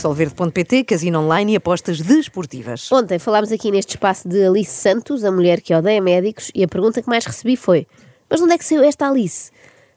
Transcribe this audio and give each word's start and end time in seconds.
solverde.pt, 0.00 0.84
casino 0.84 1.20
online 1.20 1.52
e 1.52 1.56
apostas 1.56 2.00
desportivas. 2.00 2.90
Ontem 2.90 3.18
falámos 3.18 3.52
aqui 3.52 3.70
neste 3.70 3.90
espaço 3.90 4.26
de 4.26 4.42
Alice 4.46 4.72
Santos, 4.72 5.24
a 5.24 5.30
mulher 5.30 5.60
que 5.60 5.74
odeia 5.74 6.00
médicos, 6.00 6.50
e 6.54 6.64
a 6.64 6.68
pergunta 6.68 7.02
que 7.02 7.08
mais 7.08 7.24
recebi 7.26 7.54
foi: 7.54 7.86
Mas 8.28 8.40
onde 8.40 8.54
é 8.54 8.58
que 8.58 8.64
saiu 8.64 8.82
esta 8.82 9.08
Alice? 9.08 9.50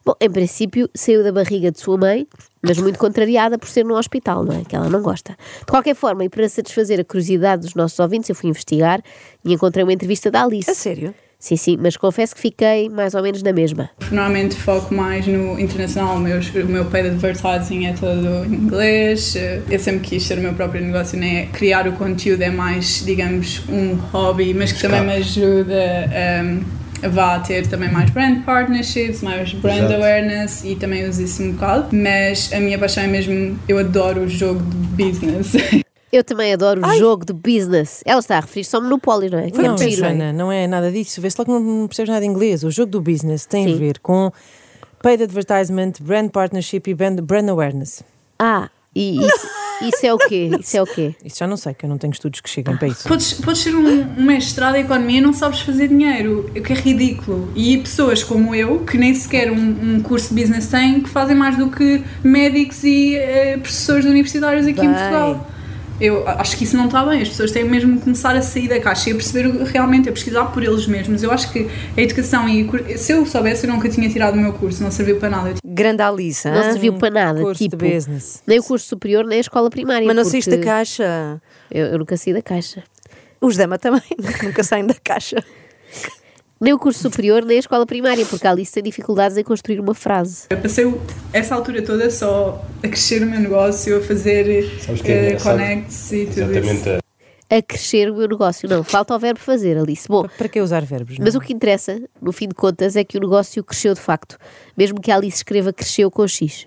Bom, 0.06 0.14
em 0.20 0.30
princípio 0.30 0.90
saiu 0.94 1.24
da 1.24 1.32
barriga 1.32 1.72
de 1.72 1.80
sua 1.80 1.98
mãe, 1.98 2.28
mas 2.62 2.78
muito 2.78 3.00
contrariada 3.00 3.58
por 3.58 3.70
ser 3.70 3.86
no 3.86 3.96
hospital, 3.96 4.44
não 4.44 4.54
é? 4.54 4.66
Que 4.66 4.76
ela 4.76 4.90
não 4.90 5.02
gosta. 5.02 5.38
De 5.60 5.66
qualquer 5.66 5.96
forma, 5.96 6.26
e 6.26 6.30
para 6.30 6.50
satisfazer 6.50 7.00
a 7.00 7.06
curiosidade 7.06 7.62
dos 7.62 7.74
nossos 7.74 7.98
ouvintes, 8.00 8.30
eu 8.30 8.36
fui 8.36 8.50
investigar 8.50 9.02
e 9.46 9.54
encontrei 9.54 9.86
uma 9.86 9.94
entrevista 9.94 10.30
da 10.30 10.44
Alice. 10.44 10.70
A 10.70 10.76
sério? 10.76 11.16
Sim, 11.44 11.58
sim, 11.58 11.78
mas 11.78 11.98
confesso 11.98 12.34
que 12.34 12.40
fiquei 12.40 12.88
mais 12.88 13.14
ou 13.14 13.22
menos 13.22 13.44
na 13.44 13.52
mesma. 13.52 13.90
Normalmente 14.10 14.56
foco 14.56 14.94
mais 14.94 15.28
no 15.28 15.60
internacional, 15.60 16.16
o 16.16 16.20
meu, 16.22 16.40
o 16.40 16.66
meu 16.70 16.86
pay 16.86 17.02
de 17.04 17.10
advertising 17.10 17.86
é 17.86 17.92
todo 17.92 18.46
em 18.46 18.54
inglês. 18.56 19.36
Eu 19.70 19.78
sempre 19.78 20.08
quis 20.08 20.26
ter 20.26 20.38
o 20.38 20.42
meu 20.42 20.54
próprio 20.54 20.82
negócio, 20.82 21.20
né? 21.20 21.48
criar 21.52 21.86
o 21.86 21.92
conteúdo 21.92 22.42
é 22.44 22.50
mais, 22.50 23.04
digamos, 23.06 23.62
um 23.68 23.96
hobby, 23.96 24.54
mas 24.54 24.72
que 24.72 24.84
também 24.84 25.02
me 25.02 25.12
ajuda 25.16 26.10
um, 26.46 26.64
a 27.06 27.10
vá 27.10 27.38
ter 27.40 27.68
também 27.68 27.92
mais 27.92 28.10
brand 28.10 28.42
partnerships, 28.46 29.22
mais 29.22 29.52
brand 29.52 29.80
Exato. 29.80 29.96
awareness 29.96 30.64
e 30.64 30.76
também 30.76 31.10
uso 31.10 31.24
isso 31.24 31.44
um 31.44 31.52
bocado. 31.52 31.94
Mas 31.94 32.54
a 32.54 32.60
minha 32.62 32.80
paixão 32.80 33.04
é 33.04 33.08
mesmo, 33.08 33.60
eu 33.68 33.80
adoro 33.80 34.22
o 34.22 34.30
jogo 34.30 34.62
de 34.62 35.04
business. 35.04 35.52
Eu 36.14 36.24
também 36.24 36.54
adoro 36.54 36.80
o 36.86 36.94
jogo 36.96 37.26
de 37.26 37.34
business. 37.34 38.04
Ela 38.06 38.20
está 38.20 38.38
a 38.38 38.42
referir-se 38.42 38.76
ao 38.76 38.84
monopólio, 38.84 39.32
não 39.32 39.40
é? 39.40 39.50
Que 39.50 39.58
é 39.60 39.64
Não, 39.64 39.70
muito 39.70 39.82
giro. 39.82 39.96
Joana, 39.96 40.32
não 40.32 40.52
é 40.52 40.68
nada 40.68 40.92
disso. 40.92 41.20
Vê-se 41.20 41.36
logo 41.40 41.52
que 41.52 41.60
não 41.60 41.88
percebes 41.88 42.10
nada 42.10 42.22
de 42.22 42.28
inglês. 42.28 42.64
O 42.64 42.70
jogo 42.70 42.92
do 42.92 43.02
business 43.02 43.48
tem 43.48 43.68
Sim. 43.68 43.74
a 43.74 43.78
ver 43.80 43.98
com 43.98 44.32
paid 45.02 45.24
advertisement, 45.24 45.94
brand 46.00 46.30
partnership 46.30 46.88
e 46.88 46.94
brand, 46.94 47.20
brand 47.20 47.50
awareness. 47.50 48.04
Ah, 48.38 48.70
e 48.96 49.26
isso, 49.26 49.48
isso 49.82 50.06
é 50.06 50.14
o 50.14 50.20
quê? 50.20 50.52
Isso 50.60 50.78
é 50.78 50.84
o 50.84 50.86
quê? 50.86 51.16
Isso 51.26 51.40
já 51.40 51.48
não 51.48 51.58
sei, 51.58 51.74
que 51.74 51.84
eu 51.84 51.90
não 51.90 51.98
tenho 51.98 52.14
estudos 52.14 52.42
que 52.42 52.50
cheguem 52.50 52.78
para 52.78 52.90
isso. 52.90 53.08
Podes, 53.08 53.34
podes 53.34 53.64
ser 53.64 53.76
um, 53.76 54.02
um 54.16 54.24
mestrado 54.24 54.76
em 54.76 54.82
economia 54.82 55.18
e 55.18 55.22
não 55.22 55.34
sabes 55.34 55.62
fazer 55.62 55.88
dinheiro, 55.88 56.52
o 56.56 56.62
que 56.62 56.74
é 56.74 56.76
ridículo. 56.76 57.52
E 57.56 57.80
pessoas 57.80 58.24
como 58.24 58.54
eu, 58.54 58.86
que 58.86 59.00
nem 59.00 59.16
sequer 59.16 59.52
um, 59.52 59.96
um 59.96 60.00
curso 60.00 60.32
de 60.34 60.40
business 60.40 60.68
têm, 60.68 61.02
que 61.02 61.10
fazem 61.10 61.36
mais 61.36 61.58
do 61.58 61.72
que 61.72 62.04
médicos 62.24 62.84
e 62.84 63.16
eh, 63.16 63.58
professores 63.58 64.06
universitários 64.06 64.68
aqui 64.68 64.80
em 64.80 64.90
Bem. 64.90 64.94
Portugal. 64.94 65.50
Eu 66.04 66.28
acho 66.28 66.58
que 66.58 66.66
isso 66.66 66.76
não 66.76 66.88
está 66.88 67.06
bem, 67.06 67.22
as 67.22 67.30
pessoas 67.30 67.50
têm 67.50 67.64
mesmo 67.64 67.96
que 67.98 68.04
começar 68.04 68.36
a 68.36 68.42
sair 68.42 68.68
da 68.68 68.78
caixa 68.78 69.10
e 69.10 69.14
a 69.14 69.16
perceber 69.16 69.50
realmente, 69.64 70.10
a 70.10 70.12
pesquisar 70.12 70.46
por 70.48 70.62
eles 70.62 70.86
mesmos. 70.86 71.24
Eu 71.24 71.32
acho 71.32 71.50
que 71.50 71.70
a 71.96 72.02
educação 72.02 72.50
e. 72.50 72.98
Se 72.98 73.14
eu 73.14 73.26
soubesse, 73.26 73.66
eu 73.66 73.72
nunca 73.74 73.88
tinha 73.88 74.10
tirado 74.10 74.34
o 74.34 74.38
meu 74.38 74.52
curso, 74.52 74.84
não 74.84 74.92
serviu 74.92 75.16
para 75.18 75.30
nada. 75.30 75.54
Grande 75.64 76.02
Alice, 76.02 76.46
Não 76.50 76.62
serviu 76.62 76.94
para 76.96 77.10
nada, 77.10 77.40
curso 77.40 77.64
de 77.64 77.70
tipo, 77.70 77.86
business. 77.88 78.44
nem 78.46 78.60
o 78.60 78.64
curso 78.64 78.86
superior, 78.86 79.26
nem 79.26 79.38
a 79.38 79.42
escola 79.42 79.70
primária. 79.70 80.06
Mas 80.06 80.16
não 80.16 80.26
saíste 80.26 80.52
da 80.52 80.58
caixa. 80.58 81.42
Eu, 81.72 81.86
eu 81.86 82.00
nunca 82.00 82.18
saí 82.18 82.34
da 82.34 82.42
caixa. 82.42 82.84
Os 83.40 83.56
Dama 83.56 83.78
também, 83.80 84.02
nunca 84.44 84.62
saem 84.62 84.86
da 84.86 84.96
caixa. 85.02 85.38
Nem 86.64 86.72
o 86.74 86.80
curso 86.80 87.02
superior, 87.02 87.44
nem 87.44 87.58
a 87.58 87.60
escola 87.60 87.86
primária, 87.86 88.26
porque 88.26 88.48
a 88.48 88.52
Alice 88.52 88.72
tem 88.72 88.82
dificuldades 88.82 89.38
em 89.38 89.44
construir 89.44 89.82
uma 89.82 89.94
frase. 89.94 90.46
Eu 90.50 90.58
passei 90.60 90.94
essa 91.34 91.56
altura 91.56 91.82
toda 91.82 92.10
só 92.10 92.66
a 92.82 92.88
crescer 92.88 93.22
o 93.22 93.26
meu 93.26 93.38
negócio, 93.42 93.98
a 93.98 94.02
fazer 94.02 94.80
Sabes 94.80 95.02
o 95.02 95.04
que 95.04 95.12
é 95.12 95.26
engraçado? 95.26 95.58
connects 95.58 96.12
e 96.14 96.26
tudo 96.26 96.40
Exatamente. 96.54 96.80
isso. 96.80 96.90
a- 96.90 97.04
A 97.58 97.62
crescer 97.62 98.10
o 98.10 98.16
meu 98.16 98.30
negócio. 98.30 98.70
Não, 98.70 98.82
falta 98.82 99.14
o 99.14 99.20
verbo 99.20 99.42
fazer, 99.42 99.78
Alice. 99.78 100.08
Bom, 100.08 100.26
Para 100.38 100.48
que 100.48 100.62
usar 100.62 100.86
verbos? 100.86 101.18
não? 101.20 101.26
mas 101.26 101.36
o 101.36 101.42
que 101.42 101.52
interessa, 101.52 102.02
no 102.22 102.32
fim 102.32 102.48
de 102.48 102.56
contas, 102.56 102.96
é 102.96 103.04
que 103.04 103.18
o 103.18 103.20
negócio 103.22 103.62
cresceu 103.62 103.94
de 103.94 104.00
facto. 104.00 104.38
Mesmo 104.78 105.02
que 105.02 105.12
a 105.12 105.18
Alice 105.18 105.36
escreva 105.38 105.74
cresceu 105.74 106.10
com 106.10 106.26
X. 106.26 106.66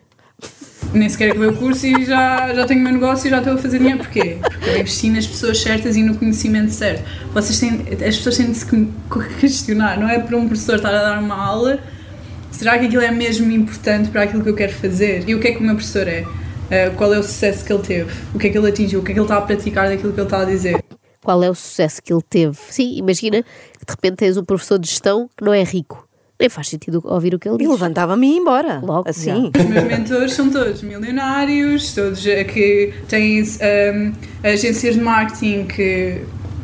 Nem 0.96 1.08
sequer 1.10 1.30
acabei 1.30 1.48
o 1.48 1.56
curso 1.56 1.86
e 1.86 2.06
já, 2.06 2.54
já 2.54 2.64
tenho 2.64 2.80
o 2.80 2.82
meu 2.82 2.92
negócio 2.94 3.26
e 3.26 3.30
já 3.30 3.38
estou 3.38 3.52
a 3.52 3.58
fazer 3.58 3.78
dinheiro. 3.78 3.98
Porquê? 3.98 4.38
Porque 4.40 4.70
eu 4.70 4.78
investi 4.78 5.10
nas 5.10 5.26
pessoas 5.26 5.60
certas 5.60 5.94
e 5.94 6.02
no 6.02 6.16
conhecimento 6.16 6.70
certo. 6.70 7.04
Vocês 7.34 7.60
têm, 7.60 7.82
as 7.92 8.16
pessoas 8.16 8.36
têm 8.38 8.50
de 8.50 8.56
se 8.56 8.66
questionar, 9.38 9.98
não 9.98 10.08
é 10.08 10.18
para 10.18 10.36
um 10.36 10.48
professor 10.48 10.76
estar 10.76 10.88
a 10.88 11.02
dar 11.02 11.18
uma 11.22 11.36
aula, 11.36 11.80
será 12.50 12.78
que 12.78 12.86
aquilo 12.86 13.02
é 13.02 13.10
mesmo 13.10 13.50
importante 13.50 14.08
para 14.08 14.22
aquilo 14.22 14.42
que 14.42 14.48
eu 14.48 14.54
quero 14.54 14.72
fazer? 14.72 15.28
E 15.28 15.34
o 15.34 15.40
que 15.40 15.48
é 15.48 15.52
que 15.52 15.58
o 15.58 15.62
meu 15.62 15.74
professor 15.74 16.08
é? 16.08 16.22
Uh, 16.22 16.96
qual 16.96 17.12
é 17.12 17.18
o 17.18 17.22
sucesso 17.22 17.64
que 17.64 17.72
ele 17.72 17.82
teve? 17.82 18.12
O 18.34 18.38
que 18.38 18.46
é 18.46 18.50
que 18.50 18.58
ele 18.58 18.68
atingiu? 18.68 19.00
O 19.00 19.04
que 19.04 19.12
é 19.12 19.14
que 19.14 19.20
ele 19.20 19.26
está 19.26 19.36
a 19.36 19.42
praticar 19.42 19.88
daquilo 19.88 20.12
que 20.12 20.18
ele 20.18 20.26
está 20.26 20.40
a 20.40 20.44
dizer? 20.44 20.82
Qual 21.22 21.42
é 21.42 21.50
o 21.50 21.54
sucesso 21.54 22.02
que 22.02 22.12
ele 22.12 22.22
teve? 22.22 22.56
Sim, 22.70 22.96
imagina 22.96 23.42
que 23.42 23.84
de 23.86 23.92
repente 23.92 24.16
tens 24.16 24.36
um 24.36 24.44
professor 24.44 24.78
de 24.78 24.88
gestão 24.88 25.28
que 25.36 25.44
não 25.44 25.52
é 25.52 25.62
rico. 25.62 26.05
Nem 26.38 26.48
faz 26.50 26.68
sentido 26.68 27.00
ouvir 27.04 27.34
o 27.34 27.38
que 27.38 27.48
ele 27.48 27.56
E 27.56 27.58
diz. 27.60 27.68
levantava-me 27.68 28.26
e 28.26 28.30
ia 28.32 28.36
embora. 28.38 28.80
Logo, 28.82 29.08
assim. 29.08 29.50
Os 29.58 29.64
meus 29.64 29.84
mentores 29.84 30.32
são 30.34 30.50
todos 30.50 30.82
milionários, 30.82 31.94
todos 31.94 32.26
eh, 32.26 32.44
que 32.44 32.92
têm 33.08 33.38
ehm, 33.60 34.12
agências 34.44 34.94
de 34.96 35.00
marketing 35.00 35.64
que 35.66 36.20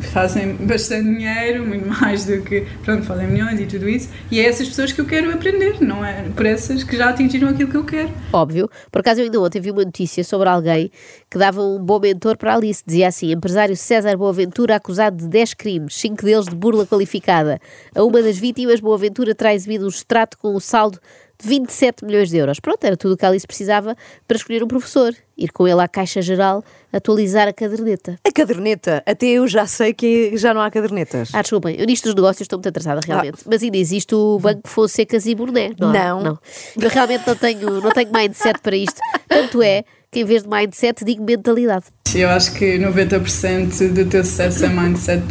fazem 0.06 0.54
bastante 0.54 1.04
dinheiro, 1.04 1.66
muito 1.66 1.88
mais 1.88 2.24
do 2.24 2.40
que, 2.42 2.66
pronto, 2.84 3.04
fazem 3.04 3.28
milhões 3.28 3.58
e 3.60 3.66
tudo 3.66 3.88
isso, 3.88 4.08
e 4.30 4.40
é 4.40 4.46
essas 4.46 4.68
pessoas 4.68 4.92
que 4.92 5.00
eu 5.00 5.06
quero 5.06 5.32
aprender, 5.32 5.80
não 5.80 6.04
é 6.04 6.22
por 6.34 6.46
essas 6.46 6.84
que 6.84 6.96
já 6.96 7.10
atingiram 7.10 7.48
aquilo 7.48 7.70
que 7.70 7.76
eu 7.76 7.84
quero. 7.84 8.10
Óbvio. 8.32 8.68
Por 8.90 9.00
acaso 9.00 9.20
eu 9.20 9.24
ainda 9.24 9.40
ontem 9.40 9.60
vi 9.60 9.70
uma 9.70 9.84
notícia 9.84 10.22
sobre 10.24 10.48
alguém 10.48 10.90
que 11.30 11.38
dava 11.38 11.62
um 11.62 11.78
bom 11.78 11.98
mentor 11.98 12.36
para 12.36 12.54
Alice. 12.54 12.82
Dizia 12.86 13.08
assim, 13.08 13.32
empresário 13.32 13.76
César 13.76 14.16
Boaventura 14.16 14.76
acusado 14.76 15.16
de 15.16 15.28
10 15.28 15.54
crimes, 15.54 15.94
5 15.96 16.24
deles 16.24 16.46
de 16.46 16.54
burla 16.54 16.86
qualificada. 16.86 17.58
A 17.94 18.02
uma 18.02 18.22
das 18.22 18.38
vítimas, 18.38 18.80
Boaventura 18.80 19.34
terá 19.34 19.54
exibido 19.54 19.84
um 19.84 19.88
extrato 19.88 20.38
com 20.38 20.54
o 20.54 20.60
saldo 20.60 20.98
27 21.46 22.04
milhões 22.04 22.30
de 22.30 22.36
euros. 22.36 22.60
Pronto, 22.60 22.82
era 22.84 22.96
tudo 22.96 23.14
o 23.14 23.16
que 23.16 23.24
a 23.24 23.28
Alice 23.28 23.46
precisava 23.46 23.96
para 24.26 24.36
escolher 24.36 24.62
um 24.62 24.68
professor. 24.68 25.14
Ir 25.36 25.50
com 25.50 25.66
ele 25.66 25.80
à 25.80 25.88
Caixa 25.88 26.20
Geral, 26.20 26.62
atualizar 26.92 27.48
a 27.48 27.52
caderneta. 27.52 28.18
A 28.24 28.30
caderneta, 28.30 29.02
até 29.06 29.26
eu 29.26 29.48
já 29.48 29.66
sei 29.66 29.94
que 29.94 30.36
já 30.36 30.52
não 30.52 30.60
há 30.60 30.70
cadernetas. 30.70 31.30
Ah, 31.32 31.40
desculpem, 31.40 31.74
eu 31.78 31.86
nisto 31.86 32.04
dos 32.04 32.14
negócios 32.14 32.42
estou 32.42 32.58
muito 32.58 32.68
atrasada, 32.68 33.00
realmente. 33.04 33.38
Mas 33.46 33.62
ainda 33.62 33.76
existe 33.76 34.14
o 34.14 34.38
Banco 34.38 34.68
Fonsecas 34.68 35.26
e 35.26 35.34
Burné, 35.34 35.72
não? 35.78 35.92
Não. 35.92 36.22
não. 36.22 36.38
Eu 36.80 36.88
realmente 36.90 37.26
não 37.26 37.34
tenho, 37.34 37.80
não 37.80 37.90
tenho 37.90 38.10
mindset 38.12 38.60
para 38.60 38.76
isto. 38.76 39.00
Tanto 39.26 39.62
é 39.62 39.84
que 40.12 40.20
em 40.20 40.24
vez 40.24 40.42
de 40.42 40.48
mindset 40.48 41.04
digo 41.04 41.24
mentalidade. 41.24 41.86
Eu 42.14 42.28
acho 42.28 42.52
que 42.52 42.78
90% 42.78 43.92
do 43.94 44.04
teu 44.04 44.22
sucesso 44.22 44.62
é 44.66 44.68
mindset 44.68 45.22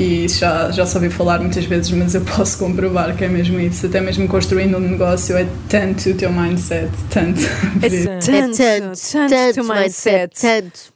e 0.00 0.26
já, 0.28 0.72
já 0.72 0.84
só 0.84 0.98
ouvi 0.98 1.08
falar 1.08 1.38
muitas 1.38 1.64
vezes, 1.64 1.92
mas 1.92 2.16
eu 2.16 2.20
posso 2.22 2.58
comprovar 2.58 3.16
que 3.16 3.24
é 3.24 3.28
mesmo 3.28 3.60
isso. 3.60 3.86
Até 3.86 4.00
mesmo 4.00 4.26
construindo 4.26 4.76
um 4.76 4.80
negócio 4.80 5.36
é 5.36 5.46
tanto 5.68 6.10
o 6.10 6.14
teu 6.16 6.32
mindset, 6.32 6.90
tanto. 7.10 7.40
Esse- 7.80 8.08
É 8.08 8.18
Tanto, 8.18 8.56
tanto, 8.56 9.00
tanto 9.12 9.54
teu 9.54 9.64
mindset. 9.64 10.40
tanto. 10.40 10.92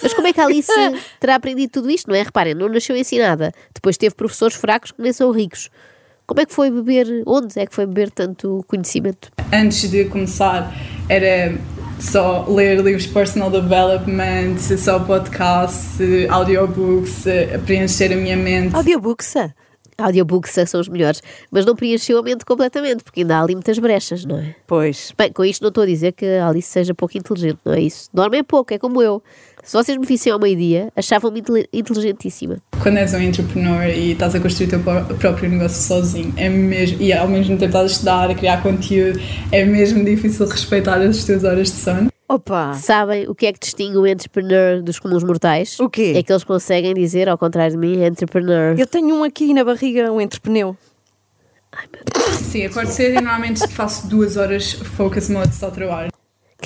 Mas 0.00 0.14
como 0.14 0.28
é 0.28 0.32
que 0.32 0.40
a 0.40 0.44
Alice 0.44 0.70
terá 1.18 1.34
aprendido 1.34 1.70
tudo 1.72 1.90
isto, 1.90 2.08
não 2.08 2.14
é? 2.14 2.22
Reparem, 2.22 2.54
não 2.54 2.68
nasceu 2.68 2.96
ensinada. 2.96 3.52
Depois 3.74 3.96
teve 3.96 4.14
professores 4.14 4.56
fracos 4.56 4.92
que 4.92 5.02
nem 5.02 5.12
são 5.12 5.32
ricos. 5.32 5.68
Como 6.24 6.40
é 6.40 6.46
que 6.46 6.54
foi 6.54 6.70
beber, 6.70 7.06
onde 7.26 7.58
é 7.58 7.66
que 7.66 7.74
foi 7.74 7.84
beber 7.86 8.10
tanto 8.12 8.64
conhecimento? 8.68 9.30
antes 9.52 9.88
de 9.90 10.04
começar 10.06 10.72
era 11.08 11.56
só 11.98 12.46
ler 12.48 12.82
livros 12.82 13.04
de 13.04 13.12
personal 13.12 13.50
development, 13.50 14.58
só 14.58 14.98
podcasts, 15.00 15.98
audiobooks, 16.30 17.26
a 17.26 17.58
preencher 17.58 18.12
a 18.12 18.16
minha 18.16 18.36
mente. 18.36 18.74
Audiobooks. 18.74 19.34
Audiobooks 19.98 20.52
são 20.68 20.80
os 20.80 20.88
melhores, 20.88 21.22
mas 21.50 21.64
não 21.64 21.74
preencheu 21.74 22.18
a 22.18 22.22
mente 22.22 22.44
completamente, 22.44 23.02
porque 23.02 23.20
ainda 23.20 23.38
há 23.38 23.42
ali 23.42 23.54
muitas 23.54 23.78
brechas, 23.78 24.24
não 24.24 24.38
é? 24.38 24.54
Pois. 24.66 25.12
Bem, 25.16 25.32
com 25.32 25.44
isto 25.44 25.62
não 25.62 25.68
estou 25.68 25.82
a 25.84 25.86
dizer 25.86 26.12
que 26.12 26.26
a 26.26 26.48
Alice 26.48 26.68
seja 26.68 26.94
pouco 26.94 27.16
inteligente, 27.16 27.58
não 27.64 27.72
é 27.72 27.80
isso? 27.80 28.08
Dorme 28.12 28.38
é 28.38 28.42
pouco, 28.42 28.74
é 28.74 28.78
como 28.78 29.00
eu. 29.02 29.22
Se 29.64 29.72
vocês 29.76 29.98
me 29.98 30.06
vissem 30.06 30.32
ao 30.32 30.38
meio-dia, 30.38 30.92
achavam-me 30.94 31.42
inteligentíssima. 31.72 32.58
Quando 32.82 32.98
és 32.98 33.12
um 33.14 33.20
entrepreneur 33.20 33.88
e 33.90 34.12
estás 34.12 34.34
a 34.34 34.40
construir 34.40 34.66
o 34.68 34.70
teu 34.70 34.80
pró- 34.80 35.02
próprio 35.18 35.50
negócio 35.50 35.82
sozinho, 35.82 36.32
é 36.36 36.48
mesmo, 36.48 37.02
e 37.02 37.12
ao 37.12 37.26
mesmo 37.26 37.54
tempo 37.56 37.66
estás 37.66 37.84
a 37.84 37.92
estudar, 37.92 38.30
a 38.30 38.34
criar 38.34 38.62
conteúdo, 38.62 39.18
é 39.50 39.64
mesmo 39.64 40.04
difícil 40.04 40.46
respeitar 40.46 41.00
as 41.00 41.24
tuas 41.24 41.42
horas 41.42 41.68
de 41.72 41.76
sono. 41.78 42.08
Opa. 42.28 42.74
Sabem 42.74 43.28
o 43.28 43.34
que 43.34 43.46
é 43.46 43.52
que 43.52 43.60
distingue 43.60 43.96
o 43.96 44.06
entrepreneur 44.06 44.82
dos 44.82 44.98
comuns 44.98 45.22
mortais? 45.22 45.78
O 45.78 45.88
quê? 45.88 46.14
É 46.16 46.22
que 46.22 46.32
eles 46.32 46.42
conseguem 46.42 46.92
dizer, 46.92 47.28
ao 47.28 47.38
contrário 47.38 47.72
de 47.72 47.78
mim, 47.78 48.04
entrepreneur. 48.04 48.78
Eu 48.78 48.86
tenho 48.86 49.14
um 49.14 49.22
aqui 49.22 49.54
na 49.54 49.64
barriga, 49.64 50.10
um 50.12 50.20
entrepneu. 50.20 50.76
Sim, 52.32 52.64
acordo 52.64 52.90
cedo 52.90 53.12
e 53.12 53.20
normalmente 53.20 53.66
faço 53.68 54.08
duas 54.08 54.36
horas 54.36 54.72
focus 54.72 55.28
mode 55.28 55.54
só 55.54 55.70
trabalho. 55.70 56.10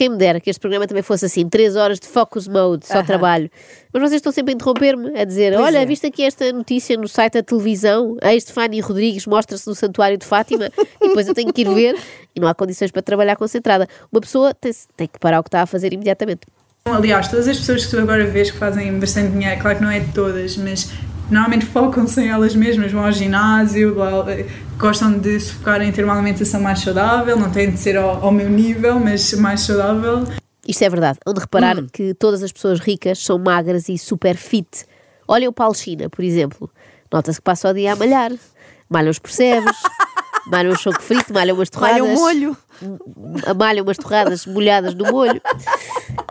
Quem 0.00 0.08
me 0.08 0.16
dera 0.16 0.40
que 0.40 0.48
este 0.48 0.58
programa 0.58 0.86
também 0.86 1.02
fosse 1.02 1.26
assim, 1.26 1.46
três 1.46 1.76
horas 1.76 2.00
de 2.00 2.08
focus 2.08 2.48
mode, 2.48 2.86
só 2.86 2.94
Aham. 2.94 3.04
trabalho. 3.04 3.50
Mas 3.92 4.00
vocês 4.00 4.14
estão 4.14 4.32
sempre 4.32 4.52
a 4.52 4.54
interromper-me, 4.54 5.20
a 5.20 5.26
dizer: 5.26 5.52
Pois 5.52 5.66
Olha, 5.66 5.82
é. 5.82 5.84
viste 5.84 6.06
aqui 6.06 6.22
esta 6.22 6.50
notícia 6.54 6.96
no 6.96 7.06
site 7.06 7.34
da 7.34 7.42
televisão, 7.42 8.16
de 8.16 8.50
Fanny 8.50 8.80
Rodrigues 8.80 9.26
mostra-se 9.26 9.68
no 9.68 9.74
Santuário 9.74 10.16
de 10.16 10.24
Fátima, 10.24 10.70
e 11.02 11.08
depois 11.08 11.28
eu 11.28 11.34
tenho 11.34 11.52
que 11.52 11.60
ir 11.60 11.68
ver 11.74 11.98
e 12.34 12.40
não 12.40 12.48
há 12.48 12.54
condições 12.54 12.90
para 12.90 13.02
trabalhar 13.02 13.36
concentrada. 13.36 13.86
Uma 14.10 14.22
pessoa 14.22 14.54
tem, 14.54 14.72
tem 14.96 15.06
que 15.06 15.18
parar 15.18 15.38
o 15.38 15.42
que 15.42 15.48
está 15.48 15.60
a 15.60 15.66
fazer 15.66 15.92
imediatamente. 15.92 16.46
Aliás, 16.86 17.28
todas 17.28 17.46
as 17.46 17.58
pessoas 17.58 17.84
que 17.84 17.90
tu 17.90 17.98
agora 17.98 18.24
vês 18.24 18.50
que 18.50 18.56
fazem 18.56 18.98
bastante 18.98 19.32
dinheiro, 19.32 19.60
claro 19.60 19.76
que 19.76 19.84
não 19.84 19.90
é 19.90 20.00
de 20.00 20.14
todas, 20.14 20.56
mas 20.56 20.90
normalmente 21.30 21.66
focam-se 21.66 22.20
em 22.20 22.28
elas 22.28 22.54
mesmas, 22.54 22.90
vão 22.92 23.04
ao 23.04 23.12
ginásio, 23.12 23.94
blá, 23.94 24.22
blá, 24.22 24.34
gostam 24.78 25.18
de 25.18 25.38
se 25.40 25.52
focar 25.52 25.80
em 25.82 25.92
ter 25.92 26.04
uma 26.04 26.14
alimentação 26.14 26.60
mais 26.60 26.80
saudável, 26.80 27.36
não 27.36 27.50
tem 27.50 27.70
de 27.70 27.78
ser 27.78 27.96
ao, 27.96 28.24
ao 28.24 28.32
meu 28.32 28.48
nível, 28.48 28.98
mas 28.98 29.32
mais 29.34 29.60
saudável. 29.60 30.24
Isto 30.66 30.84
é 30.84 30.88
verdade. 30.90 31.18
Hão 31.26 31.32
de 31.34 31.40
reparar 31.40 31.78
Hum. 31.78 31.86
que 31.92 32.14
todas 32.14 32.42
as 32.42 32.52
pessoas 32.52 32.78
ricas 32.80 33.18
são 33.18 33.38
magras 33.38 33.88
e 33.88 33.96
super 33.98 34.36
fit. 34.36 34.84
Olha 35.26 35.48
o 35.48 35.52
Paulo 35.52 35.74
China, 35.74 36.08
por 36.10 36.24
exemplo. 36.24 36.70
Nota-se 37.12 37.38
que 37.38 37.44
passa 37.44 37.70
o 37.70 37.74
dia 37.74 37.92
a 37.92 37.96
malhar. 37.96 38.30
Malham 38.88 39.10
os 39.10 39.18
percebes, 39.18 39.76
malham 40.50 40.72
um 40.72 40.76
choco 40.76 41.00
frito, 41.00 41.32
malham 41.32 41.54
umas 41.56 41.70
torradas. 41.70 42.00
Olha 42.02 42.04
o 42.12 42.14
molho. 42.14 42.56
Malham 43.56 43.84
umas 43.84 43.96
torradas 43.96 44.46
molhadas 44.46 44.94
no 44.94 45.10
molho. 45.10 45.40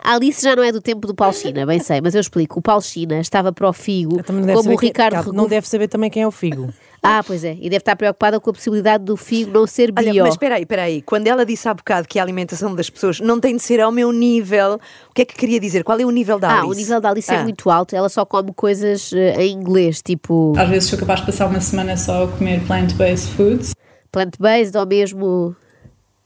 A 0.02 0.14
Alice 0.14 0.42
já 0.42 0.56
não 0.56 0.62
é 0.62 0.72
do 0.72 0.80
tempo 0.80 1.06
do 1.06 1.14
Paulo 1.14 1.34
China, 1.34 1.66
bem 1.66 1.78
sei, 1.78 2.00
mas 2.00 2.14
eu 2.14 2.20
explico. 2.20 2.58
O 2.58 2.62
Paulo 2.62 2.82
China 2.82 3.20
estava 3.20 3.52
para 3.52 3.68
o 3.68 3.72
Figo, 3.72 4.22
Também 4.22 4.40
não 4.40 4.46
deve 4.46 4.56
como 4.56 4.60
o 4.60 4.62
saber 4.64 4.76
quem- 4.78 4.88
Ricardo 4.88 5.14
Regu- 5.16 5.32
não 5.32 5.46
deve 5.46 5.68
saber 5.68 5.88
também 5.88 6.08
quem 6.10 6.22
é 6.22 6.26
o 6.26 6.30
Figo. 6.30 6.72
Ah, 7.02 7.22
pois 7.26 7.44
é. 7.44 7.52
E 7.54 7.62
deve 7.70 7.76
estar 7.78 7.96
preocupada 7.96 8.38
com 8.38 8.50
a 8.50 8.52
possibilidade 8.52 9.04
do 9.04 9.16
Figo 9.16 9.50
não 9.52 9.66
ser 9.66 9.90
bio. 9.90 10.10
Olha, 10.10 10.22
mas 10.24 10.34
espera 10.34 10.56
aí, 10.56 10.62
espera 10.62 10.82
aí. 10.82 11.00
Quando 11.02 11.26
ela 11.26 11.46
disse 11.46 11.66
há 11.68 11.72
bocado 11.74 12.06
que 12.06 12.18
a 12.18 12.22
alimentação 12.22 12.74
das 12.74 12.90
pessoas 12.90 13.20
não 13.20 13.40
tem 13.40 13.56
de 13.56 13.62
ser 13.62 13.80
ao 13.80 13.90
meu 13.90 14.12
nível, 14.12 14.74
o 15.10 15.14
que 15.14 15.22
é 15.22 15.24
que 15.24 15.34
queria 15.34 15.58
dizer? 15.58 15.82
Qual 15.82 15.98
é 15.98 16.04
o 16.04 16.10
nível 16.10 16.38
da 16.38 16.48
Ah, 16.50 16.58
Alice? 16.60 16.68
o 16.72 16.74
nível 16.76 17.00
da 17.00 17.10
Alice 17.10 17.30
é 17.32 17.36
Ah. 17.38 17.42
muito 17.42 17.70
alto. 17.70 17.94
Ela 17.96 18.08
só 18.10 18.24
come 18.26 18.52
coisas 18.54 19.12
eh, 19.14 19.42
em 19.44 19.52
inglês, 19.52 20.02
tipo 20.02 20.52
Às 20.58 20.68
vezes 20.68 20.88
sou 20.90 20.98
capaz 20.98 21.20
de 21.20 21.26
passar 21.26 21.46
uma 21.46 21.60
semana 21.60 21.96
só 21.96 22.24
a 22.24 22.28
comer 22.28 22.60
plant-based 22.66 23.30
foods. 23.34 23.74
plant-based 24.12 24.76
ou 24.76 24.86
mesmo 24.86 25.56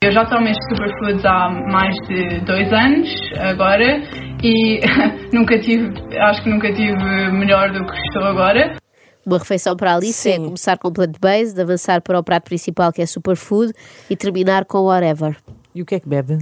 Eu 0.04 0.12
já 0.12 0.22
tomo 0.26 0.46
estes 0.46 0.68
superfoods 0.68 1.24
há 1.24 1.48
mais 1.72 1.94
de 2.06 2.38
dois 2.44 2.70
anos 2.70 3.08
agora 3.40 4.02
e 4.42 4.78
nunca 5.32 5.58
tive, 5.58 5.94
acho 6.20 6.42
que 6.42 6.50
nunca 6.50 6.70
tive 6.74 7.32
melhor 7.32 7.72
do 7.72 7.86
que 7.86 7.98
estou 8.08 8.22
agora. 8.22 8.76
uma 9.24 9.38
refeição 9.38 9.74
para 9.74 9.92
a 9.92 9.96
Alice. 9.96 10.28
É 10.28 10.34
Sim. 10.34 10.44
começar 10.44 10.76
com 10.76 10.92
plant-based, 10.92 11.58
avançar 11.58 12.02
para 12.02 12.18
o 12.18 12.22
prato 12.22 12.44
principal 12.44 12.92
que 12.92 13.00
é 13.00 13.06
superfood 13.06 13.72
e 14.10 14.14
terminar 14.14 14.66
com 14.66 14.80
whatever. 14.80 15.38
E 15.74 15.80
o 15.80 15.86
que 15.86 15.94
é 15.94 16.00
que 16.00 16.06
bebe? 16.06 16.36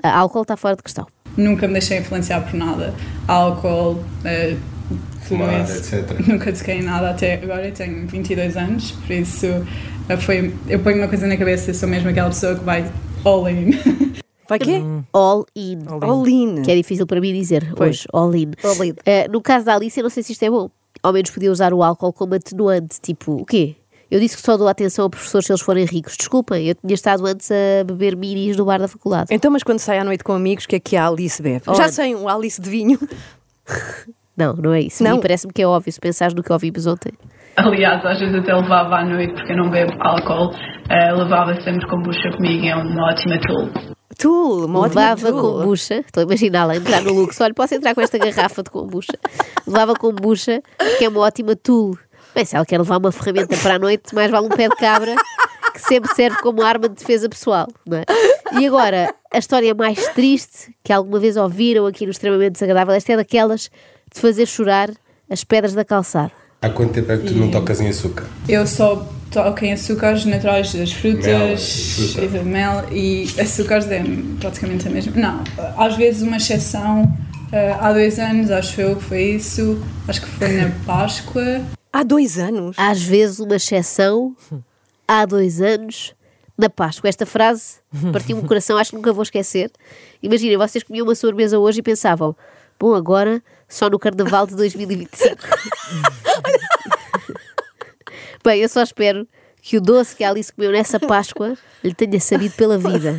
A 0.00 0.16
álcool 0.16 0.42
está 0.42 0.56
fora 0.56 0.76
de 0.76 0.84
questão. 0.84 1.04
Nunca 1.36 1.66
me 1.66 1.72
deixei 1.72 1.98
influenciar 1.98 2.42
por 2.42 2.54
nada. 2.54 2.94
Álcool, 3.26 3.96
tudo 4.22 4.60
Fumar, 5.22 5.64
isso. 5.64 5.96
etc. 5.96 6.24
Nunca 6.24 6.52
toquei 6.52 6.76
em 6.76 6.82
nada 6.82 7.10
até 7.10 7.34
agora. 7.34 7.66
Eu 7.66 7.72
tenho 7.74 8.06
22 8.06 8.56
anos, 8.56 8.92
por 8.92 9.10
isso 9.10 9.46
eh, 10.08 10.16
foi, 10.16 10.54
eu 10.68 10.78
ponho 10.78 10.98
uma 10.98 11.08
coisa 11.08 11.26
na 11.26 11.36
cabeça, 11.36 11.70
eu 11.70 11.74
sou 11.74 11.88
mesmo 11.88 12.08
aquela 12.08 12.28
pessoa 12.28 12.54
que 12.54 12.64
vai 12.64 12.84
all 13.24 13.48
in. 13.48 13.70
Vai 14.48 14.58
quê? 14.58 14.80
All 15.12 15.44
in. 15.54 15.78
All 16.00 16.26
in. 16.26 16.62
Que 16.62 16.72
é 16.72 16.76
difícil 16.76 17.06
para 17.06 17.20
mim 17.20 17.32
dizer 17.34 17.72
Pois. 17.76 18.00
hoje. 18.00 18.06
All 18.12 18.34
in. 18.34 18.52
All 18.64 18.84
in. 18.84 18.94
Eh, 19.04 19.28
no 19.28 19.42
caso 19.42 19.66
da 19.66 19.74
Alice, 19.74 19.98
eu 19.98 20.02
não 20.04 20.10
sei 20.10 20.22
se 20.22 20.32
isto 20.32 20.42
é 20.42 20.50
bom. 20.50 20.70
Ao 21.02 21.12
menos 21.12 21.30
podia 21.30 21.52
usar 21.52 21.72
o 21.74 21.82
álcool 21.82 22.12
como 22.12 22.34
atenuante. 22.34 22.98
Tipo, 23.00 23.32
o 23.42 23.44
quê? 23.44 23.76
Eu 24.10 24.18
disse 24.18 24.36
que 24.36 24.42
só 24.42 24.56
dou 24.56 24.66
atenção 24.66 25.04
a 25.04 25.10
professores 25.10 25.46
se 25.46 25.52
eles 25.52 25.60
forem 25.60 25.84
ricos. 25.84 26.16
Desculpem, 26.16 26.66
eu 26.66 26.74
tinha 26.74 26.94
estado 26.94 27.26
antes 27.26 27.50
a 27.50 27.84
beber 27.84 28.16
minis 28.16 28.56
no 28.56 28.64
bar 28.64 28.78
da 28.78 28.88
faculdade. 28.88 29.28
Então, 29.34 29.50
mas 29.50 29.62
quando 29.62 29.80
sai 29.80 29.98
à 29.98 30.04
noite 30.04 30.24
com 30.24 30.32
amigos, 30.32 30.64
o 30.64 30.68
que 30.68 30.76
é 30.76 30.80
que 30.80 30.96
a 30.96 31.06
Alice 31.06 31.42
bebe? 31.42 31.62
Oh. 31.66 31.74
Já 31.74 31.90
sei, 31.90 32.14
um 32.14 32.26
Alice 32.26 32.58
de 32.58 32.70
vinho. 32.70 32.98
Não, 34.34 34.54
não 34.54 34.72
é 34.72 34.80
isso. 34.80 35.02
Não. 35.04 35.18
E 35.18 35.20
parece-me 35.20 35.52
que 35.52 35.60
é 35.60 35.66
óbvio 35.66 35.92
se 35.92 36.00
pensares 36.00 36.32
no 36.32 36.42
que 36.42 36.52
ouvimos 36.52 36.86
ontem. 36.86 37.12
Aliás, 37.64 38.04
às 38.04 38.20
vezes 38.20 38.34
até 38.36 38.54
levava 38.54 38.96
à 38.96 39.04
noite, 39.04 39.34
porque 39.34 39.52
eu 39.52 39.56
não 39.56 39.70
bebo 39.70 39.92
álcool, 40.00 40.50
eh, 40.90 41.12
levava 41.12 41.54
sempre 41.60 41.86
kombucha 41.88 42.30
comigo, 42.36 42.64
é 42.66 42.74
uma 42.76 43.10
ótima 43.10 43.38
tool. 43.40 43.68
Tool, 44.16 44.66
uma 44.66 44.80
ótima 44.80 45.00
Levava 45.12 45.28
tool. 45.32 45.40
kombucha, 45.60 45.94
estou 46.00 46.20
a 46.22 46.24
imaginá-la 46.24 46.76
entrar 46.76 47.02
no 47.02 47.12
Lux. 47.12 47.40
Olha, 47.40 47.54
posso 47.54 47.74
entrar 47.74 47.94
com 47.94 48.00
esta 48.00 48.16
garrafa 48.18 48.62
de 48.62 48.70
kombucha. 48.70 49.12
Levava 49.66 49.94
kombucha, 49.94 50.60
que 50.98 51.04
é 51.04 51.08
uma 51.08 51.20
ótima 51.20 51.56
tool. 51.56 51.96
Bem, 52.34 52.44
se 52.44 52.54
ela 52.54 52.64
quer 52.64 52.78
levar 52.78 52.98
uma 52.98 53.10
ferramenta 53.10 53.56
para 53.56 53.74
a 53.74 53.78
noite, 53.78 54.14
mais 54.14 54.30
vale 54.30 54.46
um 54.46 54.50
pé 54.50 54.68
de 54.68 54.76
cabra, 54.76 55.14
que 55.72 55.80
sempre 55.80 56.12
serve 56.14 56.36
como 56.40 56.62
arma 56.62 56.88
de 56.88 56.94
defesa 56.94 57.28
pessoal. 57.28 57.66
Não 57.86 57.98
é? 57.98 58.04
E 58.60 58.66
agora, 58.66 59.12
a 59.32 59.38
história 59.38 59.74
mais 59.74 60.06
triste 60.08 60.72
que 60.84 60.92
alguma 60.92 61.18
vez 61.18 61.36
ouviram 61.36 61.86
aqui 61.86 62.04
no 62.04 62.10
Extremamente 62.12 62.52
Desagradável, 62.52 62.94
esta 62.94 63.12
é 63.12 63.16
daquelas 63.16 63.70
de 64.12 64.20
fazer 64.20 64.46
chorar 64.46 64.90
as 65.30 65.42
pedras 65.44 65.74
da 65.74 65.84
calçada. 65.84 66.32
Há 66.60 66.68
quanto 66.70 66.92
tempo 66.92 67.12
é 67.12 67.16
que 67.18 67.26
tu 67.28 67.34
não 67.34 67.50
tocas 67.50 67.80
em 67.80 67.88
açúcar? 67.88 68.24
Eu 68.48 68.66
só 68.66 69.06
toco 69.30 69.64
em 69.64 69.72
açúcares 69.72 70.24
naturais 70.24 70.74
das 70.74 70.92
frutas, 70.92 71.24
Mel, 71.26 71.56
fruta. 71.56 72.24
e 72.24 72.28
de 72.28 72.44
mel 72.44 72.84
e 72.90 73.40
açúcares 73.40 73.86
é 73.88 74.02
praticamente 74.40 74.88
a 74.88 74.90
mesma. 74.90 75.12
Não, 75.14 75.44
às 75.76 75.96
vezes 75.96 76.22
uma 76.22 76.36
exceção, 76.36 77.12
eh, 77.52 77.76
há 77.78 77.92
dois 77.92 78.18
anos, 78.18 78.50
acho 78.50 78.80
eu 78.80 78.96
que 78.96 79.04
foi 79.04 79.22
isso, 79.34 79.80
acho 80.08 80.20
que 80.20 80.26
foi 80.26 80.48
na 80.48 80.70
Páscoa. 80.84 81.62
Há 81.92 82.02
dois 82.02 82.38
anos. 82.38 82.74
Às 82.76 83.02
vezes 83.02 83.38
uma 83.38 83.54
exceção, 83.56 84.34
há 85.06 85.24
dois 85.26 85.60
anos, 85.62 86.12
na 86.56 86.68
Páscoa. 86.68 87.08
Esta 87.08 87.24
frase 87.24 87.74
partiu-me 88.12 88.42
o 88.42 88.46
coração, 88.46 88.76
acho 88.76 88.90
que 88.90 88.96
nunca 88.96 89.12
vou 89.12 89.22
esquecer. 89.22 89.70
Imaginem, 90.20 90.56
vocês 90.56 90.82
comiam 90.82 91.06
uma 91.06 91.14
sobremesa 91.14 91.56
hoje 91.56 91.78
e 91.78 91.82
pensavam, 91.82 92.34
bom, 92.78 92.94
agora 92.94 93.42
só 93.68 93.88
no 93.90 93.98
Carnaval 93.98 94.46
de 94.46 94.54
2025. 94.56 95.36
Bem, 98.44 98.60
eu 98.60 98.68
só 98.68 98.82
espero 98.82 99.26
que 99.60 99.76
o 99.76 99.80
doce 99.80 100.14
que 100.16 100.24
a 100.24 100.30
Alice 100.30 100.52
comeu 100.52 100.70
nessa 100.72 100.98
Páscoa 100.98 101.54
lhe 101.84 101.92
tenha 101.92 102.18
sabido 102.20 102.54
pela 102.54 102.78
vida. 102.78 103.14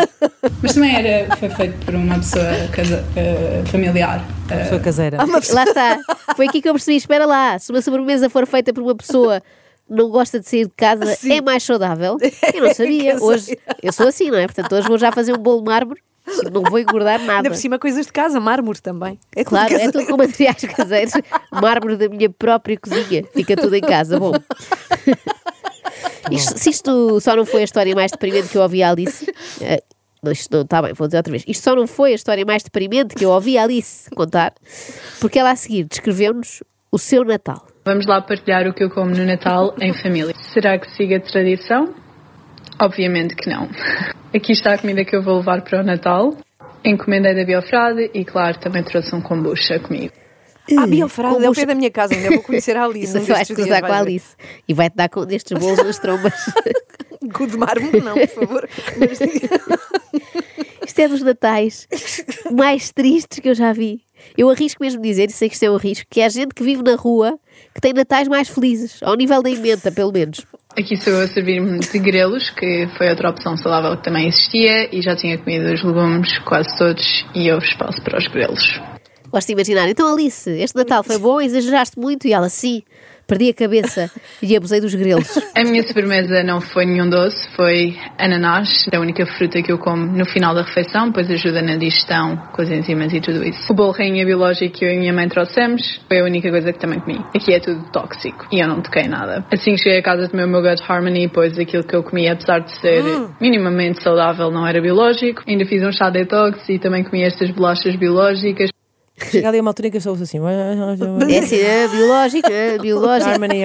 Mas 0.62 0.74
também 0.74 0.96
era, 0.96 1.36
foi 1.36 1.50
feito 1.50 1.86
por 1.86 1.94
uma 1.94 2.16
pessoa 2.16 2.46
casa, 2.74 3.06
eh, 3.16 3.62
familiar. 3.68 4.26
eh, 4.50 4.64
Pessoa 4.64 4.80
caseira. 4.80 5.18
Lá 5.54 5.64
está. 5.64 6.00
Foi 6.36 6.48
aqui 6.48 6.62
que 6.62 6.70
eu 6.70 6.74
percebi. 6.74 6.98
Espera 6.98 7.26
lá. 7.26 7.60
Se 7.60 7.72
uma 7.72 7.82
sobremesa 7.82 8.30
for 8.30 8.48
feita 8.48 8.74
por 8.74 8.82
uma 8.82 8.96
pessoa 8.96 9.42
que 9.42 9.94
não 9.94 10.10
gosta 10.10 10.40
de 10.40 10.48
sair 10.50 10.66
de 10.66 10.74
casa, 10.76 11.06
Sim. 11.16 11.34
é 11.34 11.42
mais 11.42 11.62
saudável. 11.64 12.18
Eu 12.54 12.64
não 12.64 12.74
sabia. 12.74 13.14
Eu 13.14 13.24
Hoje, 13.24 13.58
eu 13.84 13.92
sou 13.94 14.08
assim, 14.08 14.32
não 14.32 14.38
é? 14.38 14.48
Portanto, 14.48 14.74
hoje 14.74 14.88
vou 14.88 14.98
já 14.98 15.12
fazer 15.12 15.34
um 15.34 15.38
bolo 15.38 15.60
de 15.62 15.66
mármore 15.66 16.02
não 16.52 16.64
vou 16.64 16.80
engordar 16.80 17.20
nada. 17.20 17.34
Ainda 17.40 17.50
por 17.50 17.56
cima, 17.56 17.78
coisas 17.80 18.06
de 18.06 18.12
casa, 18.14 18.40
mármore 18.40 18.82
também. 18.82 19.20
É 19.36 19.44
tudo 19.44 19.50
Claro, 19.50 19.68
é 19.68 19.72
caseiro. 19.72 19.92
tudo 19.94 20.06
com 20.08 20.18
materiais 20.18 20.62
caseiros. 20.76 21.14
Mármore 21.52 21.96
da 21.98 22.10
minha 22.10 22.30
própria 22.30 22.78
cozinha. 22.78 23.24
Fica 23.34 23.56
tudo 23.56 23.76
em 23.76 23.82
casa. 23.82 24.20
Bom. 24.20 24.32
Isto- 26.32 26.58
se 26.58 26.70
isto 26.70 27.20
só 27.20 27.36
não 27.36 27.46
foi 27.46 27.62
a 27.62 27.64
história 27.66 27.96
mais 27.96 28.12
deprimente 28.12 28.50
que 28.50 28.58
eu 28.58 28.62
ouvi 28.62 28.84
a 28.84 28.92
Alice. 28.92 29.26
eh, 29.62 29.82
não, 30.22 30.32
isto 30.32 30.52
não, 30.56 30.62
está 30.62 30.82
bem, 30.82 30.94
vou 30.94 31.08
dizer 31.08 31.18
outra 31.18 31.32
vez. 31.32 31.44
Isto 31.48 31.64
só 31.64 31.76
não 31.76 31.88
foi 31.88 32.12
a 32.12 32.16
história 32.16 32.46
mais 32.46 32.62
deprimente 32.64 33.16
que 33.16 33.26
eu 33.26 33.30
ouvi 33.32 33.58
a 33.58 33.64
Alice 33.64 34.10
contar, 34.12 34.54
porque 35.20 35.40
ela 35.40 35.52
a 35.52 35.56
seguir 35.56 35.86
descreveu-nos 35.86 36.62
o 36.92 36.98
seu 37.00 37.24
Natal. 37.24 37.66
Vamos 37.86 38.06
lá 38.06 38.22
partilhar 38.22 38.68
o 38.68 38.74
que 38.74 38.84
eu 38.84 38.90
como 38.90 39.12
no 39.12 39.26
Natal 39.26 39.74
em 39.80 39.94
família. 40.02 40.36
Será 40.54 40.78
que 40.78 40.90
siga 40.96 41.18
a 41.18 41.22
tradição? 41.22 41.94
Obviamente 42.82 43.36
que 43.36 43.50
não. 43.50 43.70
Aqui 44.34 44.54
está 44.54 44.74
a 44.74 44.78
comida 44.78 45.04
que 45.04 45.16
eu 45.16 45.22
vou 45.22 45.38
levar 45.38 45.62
para 45.62 45.82
o 45.82 45.84
Natal. 45.84 46.38
Encomendei 46.84 47.36
da 47.36 47.44
Biofrade 47.44 48.10
e, 48.14 48.24
claro, 48.24 48.58
também 48.60 48.84
trouxe 48.84 49.14
um 49.14 49.22
kombucha 49.22 49.80
comigo. 49.80 50.14
Ah, 50.78 50.86
Biofrade, 50.86 51.36
é 51.36 51.38
o 51.38 51.42
Kombucha. 51.42 51.62
pé 51.62 51.66
da 51.66 51.76
minha 51.76 51.92
casa, 51.92 52.14
ainda 52.14 52.30
vou 52.30 52.44
conhecer 52.44 52.78
a 52.78 52.86
Alice. 52.86 53.18
Um 53.18 53.22
vais 53.22 53.48
cruzar 53.48 53.82
com 53.82 53.92
a. 53.92 53.98
Alice 53.98 54.36
e 54.68 54.74
vai-te 54.74 54.96
dar 54.96 55.10
com 55.10 55.26
destes 55.26 55.58
bolos 55.58 55.84
nas 55.84 56.00
trombas. 56.00 56.34
De 57.22 57.58
mármore, 57.58 58.02
não, 58.02 58.16
por 58.16 58.28
favor. 58.28 58.70
Mas, 58.98 59.20
Isto 60.86 61.00
é 61.00 61.08
dos 61.08 61.22
natais 61.22 61.88
mais 62.52 62.92
tristes 62.92 63.40
que 63.40 63.50
eu 63.50 63.54
já 63.54 63.74
vi. 63.74 64.02
Eu 64.38 64.50
arrisco 64.50 64.82
mesmo 64.82 65.02
dizer, 65.02 65.30
e 65.30 65.34
sei 65.34 65.48
que 65.48 65.54
isto 65.54 65.64
é 65.64 65.72
um 65.72 65.78
risco, 65.78 66.06
que 66.10 66.22
é 66.22 66.30
gente 66.30 66.54
que 66.54 66.64
vive 66.64 66.82
na 66.82 66.96
rua 66.96 67.40
que 67.74 67.82
tem 67.82 67.94
natais 67.94 68.28
mais 68.28 68.50
felizes, 68.50 69.02
ao 69.04 69.16
nível 69.16 69.42
da 69.44 69.50
emenda, 69.50 69.92
pelo 69.92 70.12
menos. 70.12 70.46
Aqui 70.78 70.94
estou 70.94 71.14
eu 71.14 71.24
a 71.24 71.28
servir-me 71.28 71.80
de 71.80 72.00
grelos, 72.00 72.52
que 72.52 72.88
foi 72.96 73.10
outra 73.10 73.32
opção 73.32 73.58
saudável 73.58 73.98
que 73.98 74.04
também 74.04 74.28
existia, 74.28 74.96
e 74.96 75.02
já 75.02 75.16
tinha 75.16 75.38
comido 75.38 75.66
os 75.74 75.84
legumes 75.84 76.38
quase 76.40 76.78
todos, 76.78 77.26
e 77.34 77.48
eu 77.48 77.58
espaço 77.58 78.02
para 78.04 78.18
os 78.18 78.28
grelos. 78.28 78.80
Gosto 79.32 79.48
de 79.48 79.54
imaginar. 79.54 79.90
Então, 79.90 80.14
Alice, 80.14 80.50
este 80.50 80.78
Natal 80.78 81.04
foi 81.04 81.18
bom, 81.18 81.42
exageraste 81.42 82.00
muito, 82.00 82.28
e 82.28 82.34
ela, 82.34 82.50
sim, 82.50 82.84
perdi 83.30 83.50
a 83.50 83.54
cabeça 83.54 84.12
e 84.42 84.58
abusei 84.58 84.82
dos 84.82 84.96
grelos. 84.96 85.38
A 85.56 85.64
minha 85.64 85.84
sobremesa 85.84 86.44
não 86.44 86.60
foi 86.60 86.86
nenhum 86.86 87.10
doce, 87.10 87.48
foi 87.56 87.96
ananás, 88.18 88.88
é 88.92 88.98
a 88.98 89.00
única 89.00 89.26
fruta 89.26 89.62
que 89.62 89.72
eu 89.72 89.78
como 89.78 90.06
no 90.06 90.26
final 90.26 90.56
da 90.56 90.64
refeição, 90.64 91.12
pois 91.12 91.30
ajuda 91.30 91.62
na 91.62 91.78
digestão, 91.78 92.36
com 92.54 92.62
as 92.62 92.70
enzimas 92.70 93.14
e 93.14 93.22
tudo 93.22 93.44
isso. 93.44 93.72
O 93.72 93.76
bolo 93.76 93.92
rainha 93.92 94.26
biológico 94.26 94.80
que 94.80 94.86
eu 94.86 94.90
e 94.90 94.96
a 94.96 95.00
minha 95.00 95.14
mãe 95.14 95.28
trouxemos 95.30 96.02
foi 96.08 96.20
a 96.20 96.24
única 96.24 96.50
coisa 96.50 96.74
que 96.74 96.80
também 96.80 97.00
comi. 97.00 97.20
Aqui 97.36 97.54
é 97.54 97.60
tudo 97.60 97.84
tóxico 97.92 98.48
e 98.52 98.60
eu 98.60 98.68
não 98.68 98.82
toquei 98.82 99.08
nada. 99.08 99.46
Assim 99.52 99.74
que 99.74 99.78
cheguei 99.78 100.00
a 100.00 100.04
casa 100.04 100.28
tomei 100.28 100.46
o 100.46 100.50
meu 100.50 100.62
Gut 100.62 100.82
Harmony, 100.88 101.30
pois 101.30 101.58
aquilo 101.60 101.84
que 101.84 101.96
eu 101.96 102.04
comi, 102.04 102.28
apesar 102.28 102.60
de 102.60 102.72
ser 102.80 103.04
minimamente 103.40 104.02
saudável, 104.02 104.50
não 104.50 104.66
era 104.66 104.82
biológico. 104.82 105.44
Ainda 105.48 105.66
fiz 105.66 105.84
um 105.84 105.92
chá 105.92 106.10
detox 106.10 106.68
e 106.70 106.80
também 106.80 107.04
comi 107.04 107.24
estas 107.24 107.52
bolachas 107.52 107.96
biológicas. 107.96 108.70
Chega 109.32 109.48
ali 109.50 109.58
a 109.58 109.62
uma 109.62 109.70
altura 109.72 109.88
em 109.88 109.92
que 109.92 109.98
eu 109.98 110.02
sou 110.02 110.14
assim. 110.14 110.38
É 111.34 111.40
assim, 111.40 111.56
é 111.58 111.88
biológico, 111.88 112.50
é 112.52 112.78
Harmony. 113.30 113.64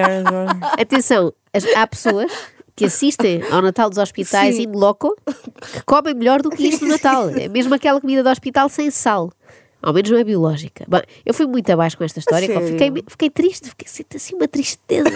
Atenção, 0.78 1.32
as- 1.52 1.66
há 1.76 1.87
pessoas 1.87 2.30
que 2.76 2.87
assistem 2.87 3.42
ao 3.50 3.62
Natal 3.62 3.88
dos 3.88 3.99
hospitais 3.99 4.58
in 4.58 4.73
loco 4.73 5.14
que 5.73 5.82
comem 5.84 6.14
melhor 6.14 6.42
do 6.42 6.50
que 6.50 6.66
isto 6.66 6.84
no 6.84 6.92
Natal. 6.92 7.28
É 7.38 7.49
mesmo 7.49 7.75
aquela 7.75 8.00
comida 8.00 8.23
do 8.23 8.28
hospital 8.30 8.68
sem 8.68 8.90
sal. 8.90 9.30
Ao 9.80 9.92
menos 9.92 10.11
não 10.11 10.18
é 10.18 10.25
biológica. 10.25 10.84
Bem, 10.88 11.02
eu 11.26 11.34
fui 11.34 11.46
muito 11.46 11.68
abaixo 11.70 11.96
com 11.99 12.04
esta 12.04 12.18
história. 12.18 12.49
Fiquei, 12.70 13.04
fiquei 13.06 13.30
triste, 13.30 13.68
fiquei 13.68 13.87
sinto 13.87 14.16
assim 14.16 14.34
uma 14.34 14.49
tristeza. 14.49 15.11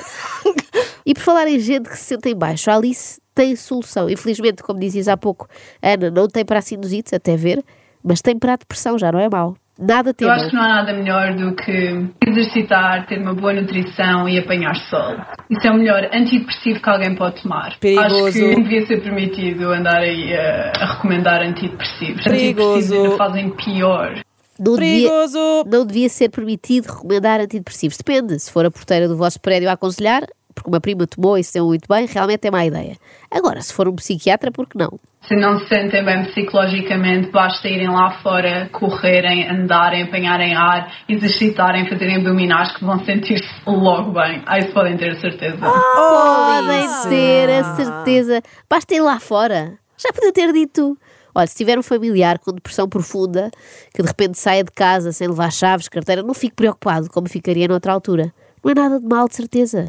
e 1.06 1.14
por 1.14 1.22
falar 1.22 1.48
em 1.48 1.58
gente 1.58 1.88
que 1.88 1.96
se 1.96 2.04
sente 2.04 2.28
em 2.28 2.34
baixo, 2.36 2.70
a 2.70 2.76
Alice 2.76 3.18
tem 3.34 3.56
solução. 3.56 4.10
Infelizmente, 4.10 4.62
como 4.62 4.78
dizias 4.78 5.08
há 5.08 5.16
pouco, 5.16 5.48
Ana 5.82 6.10
não 6.10 6.28
tem 6.28 6.44
para 6.44 6.58
a 6.58 6.62
sinusite, 6.62 7.14
até 7.14 7.34
ver, 7.34 7.64
Mas 8.04 8.20
tem 8.20 8.38
para 8.38 8.52
a 8.52 8.56
depressão, 8.56 8.98
já 8.98 9.10
não 9.10 9.18
é 9.18 9.28
mau. 9.28 9.56
Nada 9.78 10.12
Eu 10.18 10.30
acho 10.30 10.50
que 10.50 10.56
não 10.56 10.62
há 10.62 10.68
nada 10.68 10.92
melhor 10.92 11.34
do 11.34 11.54
que 11.54 12.08
exercitar, 12.26 13.06
ter 13.06 13.20
uma 13.20 13.32
boa 13.32 13.52
nutrição 13.52 14.28
e 14.28 14.36
apanhar 14.36 14.74
sol. 14.90 15.14
Isso 15.48 15.66
é 15.66 15.70
o 15.70 15.74
melhor 15.74 16.08
antidepressivo 16.12 16.80
que 16.80 16.90
alguém 16.90 17.14
pode 17.14 17.42
tomar. 17.42 17.68
Acho 17.68 17.78
Perigoso. 17.78 18.32
que 18.32 18.54
não 18.56 18.62
devia 18.62 18.86
ser 18.86 19.00
permitido 19.02 19.70
andar 19.70 20.00
aí 20.00 20.34
a, 20.34 20.72
a 20.80 20.94
recomendar 20.94 21.42
antidepressivos. 21.42 22.24
Perigoso. 22.24 22.74
Antidepressivos 22.74 23.04
ainda 23.04 23.16
fazem 23.16 23.50
pior. 23.50 24.20
Não 24.58 24.74
devia, 24.74 25.08
Perigoso! 25.08 25.64
não 25.68 25.86
devia 25.86 26.08
ser 26.08 26.28
permitido 26.30 26.86
recomendar 26.86 27.40
antidepressivos. 27.40 27.96
Depende. 27.96 28.36
Se 28.40 28.50
for 28.50 28.66
a 28.66 28.70
porteira 28.72 29.06
do 29.06 29.16
vosso 29.16 29.40
prédio 29.40 29.70
a 29.70 29.74
aconselhar, 29.74 30.24
porque 30.58 30.70
uma 30.70 30.80
prima 30.80 31.06
tomou 31.06 31.38
e 31.38 31.44
se 31.44 31.54
deu 31.54 31.66
muito 31.66 31.86
bem, 31.88 32.06
realmente 32.06 32.46
é 32.46 32.50
má 32.50 32.64
ideia. 32.66 32.96
Agora, 33.30 33.60
se 33.62 33.72
for 33.72 33.88
um 33.88 33.94
psiquiatra, 33.94 34.50
por 34.50 34.68
que 34.68 34.76
não? 34.76 34.98
Se 35.26 35.36
não 35.36 35.58
se 35.58 35.68
sentem 35.68 36.04
bem 36.04 36.24
psicologicamente, 36.24 37.30
basta 37.30 37.68
irem 37.68 37.88
lá 37.88 38.20
fora, 38.22 38.68
correrem, 38.72 39.48
andarem, 39.48 40.04
apanharem 40.04 40.54
ar, 40.54 40.92
exercitarem, 41.08 41.88
fazerem 41.88 42.16
abdominais 42.16 42.74
que 42.76 42.84
vão 42.84 43.04
sentir-se 43.04 43.46
logo 43.66 44.12
bem. 44.12 44.42
Ah, 44.46 44.58
isso 44.58 44.72
podem 44.72 44.96
ter 44.96 45.14
certeza. 45.20 45.58
Podem 45.58 47.10
ter 47.10 47.50
a 47.50 47.64
certeza. 47.76 48.42
Basta 48.68 48.94
ir 48.94 49.00
lá 49.00 49.20
fora. 49.20 49.78
Já 49.96 50.12
podia 50.12 50.32
ter 50.32 50.52
dito. 50.52 50.96
Olha, 51.34 51.46
se 51.46 51.56
tiver 51.56 51.78
um 51.78 51.82
familiar 51.82 52.38
com 52.38 52.52
depressão 52.52 52.88
profunda, 52.88 53.50
que 53.94 54.02
de 54.02 54.08
repente 54.08 54.38
saia 54.38 54.64
de 54.64 54.72
casa 54.72 55.12
sem 55.12 55.28
levar 55.28 55.52
chaves, 55.52 55.88
carteira, 55.88 56.22
não 56.22 56.34
fique 56.34 56.56
preocupado, 56.56 57.08
como 57.10 57.28
ficaria 57.28 57.68
noutra 57.68 57.92
altura. 57.92 58.32
Não 58.64 58.70
é 58.72 58.74
nada 58.74 58.98
de 58.98 59.06
mal, 59.06 59.28
de 59.28 59.36
certeza. 59.36 59.88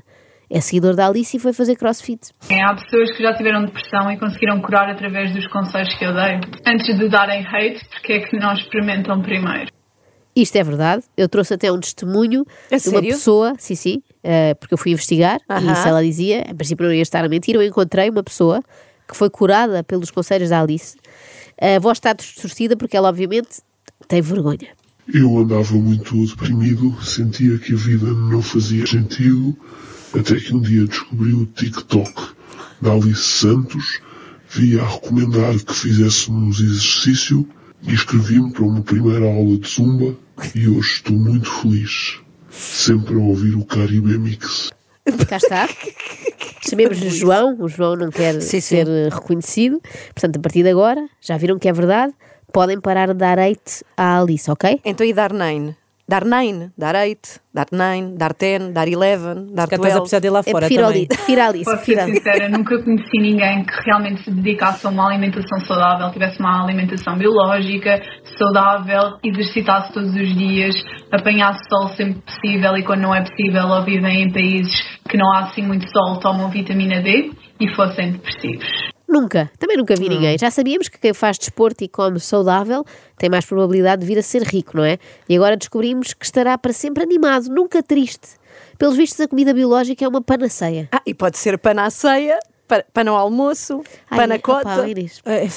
É 0.50 0.60
seguidor 0.60 0.96
da 0.96 1.08
Alice 1.08 1.38
e 1.38 1.40
foi 1.40 1.54
fazer 1.54 1.76
crossfit. 1.76 2.32
Há 2.50 2.74
pessoas 2.74 3.16
que 3.16 3.22
já 3.22 3.36
tiveram 3.36 3.66
depressão 3.66 4.12
e 4.12 4.18
conseguiram 4.18 4.60
curar 4.62 4.90
através 4.90 5.32
dos 5.32 5.46
conselhos 5.48 5.94
que 5.96 6.04
eu 6.04 6.14
dei. 6.14 6.40
Antes 6.66 6.98
de 6.98 7.08
darem 7.08 7.46
hate, 7.46 7.88
porque 7.90 8.14
é 8.14 8.20
que 8.22 8.36
não 8.38 8.54
experimentam 8.54 9.22
primeiro? 9.22 9.72
Isto 10.36 10.56
é 10.58 10.64
verdade. 10.64 11.04
Eu 11.16 11.30
trouxe 11.30 11.54
até 11.54 11.72
um 11.72 11.80
testemunho 11.80 12.46
A 12.72 12.78
de 12.78 12.90
uma 12.90 12.96
sério? 13.00 13.10
pessoa, 13.10 13.54
sim, 13.60 13.76
sim, 13.76 14.02
eh, 14.24 14.54
porque 14.56 14.74
eu 14.74 14.78
fui 14.78 14.92
investigar 14.92 15.40
e 15.62 15.72
isso 15.72 15.88
ela 15.88 16.02
dizia, 16.04 16.46
em 16.50 16.56
princípio 16.56 16.86
não 16.86 16.94
ia 16.94 17.02
estar 17.02 17.24
a 17.24 17.30
mentir, 17.30 17.56
eu 17.56 17.64
encontrei 17.64 18.10
uma 18.10 18.24
pessoa 18.24 18.62
que 19.08 19.16
foi 19.16 19.30
curada 19.30 19.84
pelos 19.84 20.10
conselhos 20.12 20.50
da 20.50 20.62
Alice. 20.62 20.96
A 21.62 21.80
voz 21.80 21.98
está 21.98 22.14
distorcida 22.14 22.78
porque 22.78 22.96
ela, 22.96 23.10
obviamente, 23.10 23.62
tem 24.08 24.22
vergonha. 24.22 24.70
Eu 25.12 25.40
andava 25.40 25.74
muito 25.74 26.26
deprimido, 26.26 26.96
sentia 27.04 27.58
que 27.58 27.74
a 27.74 27.78
vida 27.78 28.06
não 28.06 28.42
fazia 28.42 28.86
sentido, 28.86 29.58
até 30.18 30.36
que 30.36 30.56
um 30.56 30.62
dia 30.62 30.86
descobri 30.86 31.34
o 31.34 31.46
TikTok 31.46 32.14
da 32.82 32.92
Alice 32.94 33.22
Santos, 33.22 34.00
vi 34.50 34.80
a 34.80 34.86
recomendar 34.86 35.58
que 35.60 35.74
fizéssemos 35.74 36.60
exercício 36.60 37.48
e 37.84 37.94
inscrevi-me 37.94 38.52
para 38.52 38.64
uma 38.64 38.82
primeira 38.82 39.26
aula 39.26 39.58
de 39.58 39.68
Zumba 39.68 40.16
e 40.56 40.68
hoje 40.68 40.94
estou 40.94 41.16
muito 41.16 41.50
feliz, 41.50 42.20
sempre 42.50 43.16
a 43.16 43.20
ouvir 43.20 43.56
o 43.56 43.66
Caribe 43.66 44.18
Mix. 44.18 44.72
Cá 45.28 45.38
está. 45.38 45.70
Chamemos-lhe 46.68 47.10
João, 47.10 47.58
o 47.60 47.68
João 47.68 47.96
não 47.96 48.12
quer 48.12 48.42
Sim, 48.42 48.62
ser 48.62 48.86
sim. 48.86 49.10
reconhecido. 49.10 49.82
Portanto, 50.14 50.38
a 50.38 50.40
partir 50.40 50.64
de 50.64 50.70
agora, 50.70 51.08
já 51.22 51.38
viram 51.38 51.58
que 51.58 51.68
é 51.68 51.74
verdade, 51.74 52.14
podem 52.52 52.80
parar 52.80 53.08
de 53.08 53.16
dar 53.16 53.40
hate 53.40 53.84
à 53.98 54.20
Alice, 54.20 54.50
ok? 54.50 54.80
Então 54.86 55.06
e 55.06 55.14
dar 55.14 55.34
nine? 55.34 55.76
Dar 56.10 56.26
nine, 56.26 56.72
dar 56.76 56.96
eight, 56.96 57.22
dar 57.54 57.68
nine, 57.72 58.18
dar 58.18 58.34
ten, 58.34 58.74
dar 58.74 58.88
eleven, 58.88 59.54
dar 59.54 59.68
Cá 59.68 59.76
estás 59.76 59.94
a 59.94 60.00
twelve. 60.00 60.00
precisar 60.00 60.20
de 60.20 60.28
ir 60.28 60.32
lá 60.32 60.40
É 60.40 60.52
fora 60.52 60.66
prefiro, 60.66 60.88
também. 60.88 61.02
Ali, 61.02 61.08
prefiro 61.08 61.42
a 61.42 61.46
Alice, 61.46 61.66
Posso 61.66 61.78
prefiro 61.86 62.02
ser 62.02 62.16
sincera, 62.16 62.50
nunca 62.58 62.84
conheci 62.84 63.18
ninguém 63.20 63.64
que 63.64 63.74
realmente 63.86 64.24
se 64.24 64.32
dedicasse 64.32 64.88
a 64.88 64.90
uma 64.90 65.06
alimentação 65.08 65.60
saudável, 65.68 66.10
tivesse 66.10 66.40
uma 66.40 66.64
alimentação 66.64 67.16
biológica, 67.16 68.02
saudável, 68.40 69.20
exercitasse 69.24 69.94
todos 69.94 70.10
os 70.16 70.36
dias, 70.36 70.74
apanhasse 71.12 71.60
sol 71.70 71.90
sempre 71.90 72.24
possível 72.24 72.76
e 72.76 72.84
quando 72.84 73.02
não 73.02 73.14
é 73.14 73.22
possível 73.22 73.68
ou 73.68 73.86
vivem 73.86 74.24
em 74.24 74.34
países 74.34 74.74
que 75.08 75.16
não 75.16 75.32
há 75.32 75.42
assim 75.42 75.62
muito 75.62 75.86
sol, 75.92 76.20
tomam 76.20 76.50
vitamina 76.50 77.04
D 77.04 77.30
e 77.60 77.76
fossem 77.76 78.14
depressivos. 78.14 78.68
Nunca, 79.10 79.50
também 79.58 79.76
nunca 79.76 79.96
vi 79.96 80.08
ninguém. 80.08 80.38
Já 80.38 80.52
sabíamos 80.52 80.88
que 80.88 81.00
quem 81.00 81.14
faz 81.16 81.38
desporto 81.40 81.84
e 81.84 81.88
come 81.88 82.20
saudável 82.20 82.86
tem 83.18 83.28
mais 83.28 83.44
probabilidade 83.44 84.02
de 84.02 84.08
vir 84.08 84.20
a 84.20 84.22
ser 84.22 84.44
rico, 84.44 84.78
não 84.78 84.84
é? 84.84 85.00
E 85.28 85.36
agora 85.36 85.58
descobrimos 85.58 86.14
que 86.14 86.24
estará 86.24 86.56
para 86.60 86.72
sempre 86.72 87.02
animado, 87.04 87.48
nunca 87.50 87.82
triste. 87.82 88.38
Pelos 88.78 88.96
vistos, 88.96 89.20
a 89.22 89.28
comida 89.28 89.52
biológica 89.54 90.06
é 90.06 90.08
uma 90.08 90.22
panaceia. 90.22 90.88
Ah, 90.92 91.02
e 91.06 91.14
pode 91.16 91.40
ser 91.40 91.58
pana 91.58 91.86
à 91.86 91.90
ceia, 91.90 92.38
pa- 92.68 92.84
pana 92.94 93.10
ao 93.12 93.18
almoço, 93.18 93.82
Ai, 94.12 94.20
pana 94.20 94.36
opá, 94.36 94.62
cota. 94.64 94.88
Inês, 94.88 95.22
É, 95.26 95.48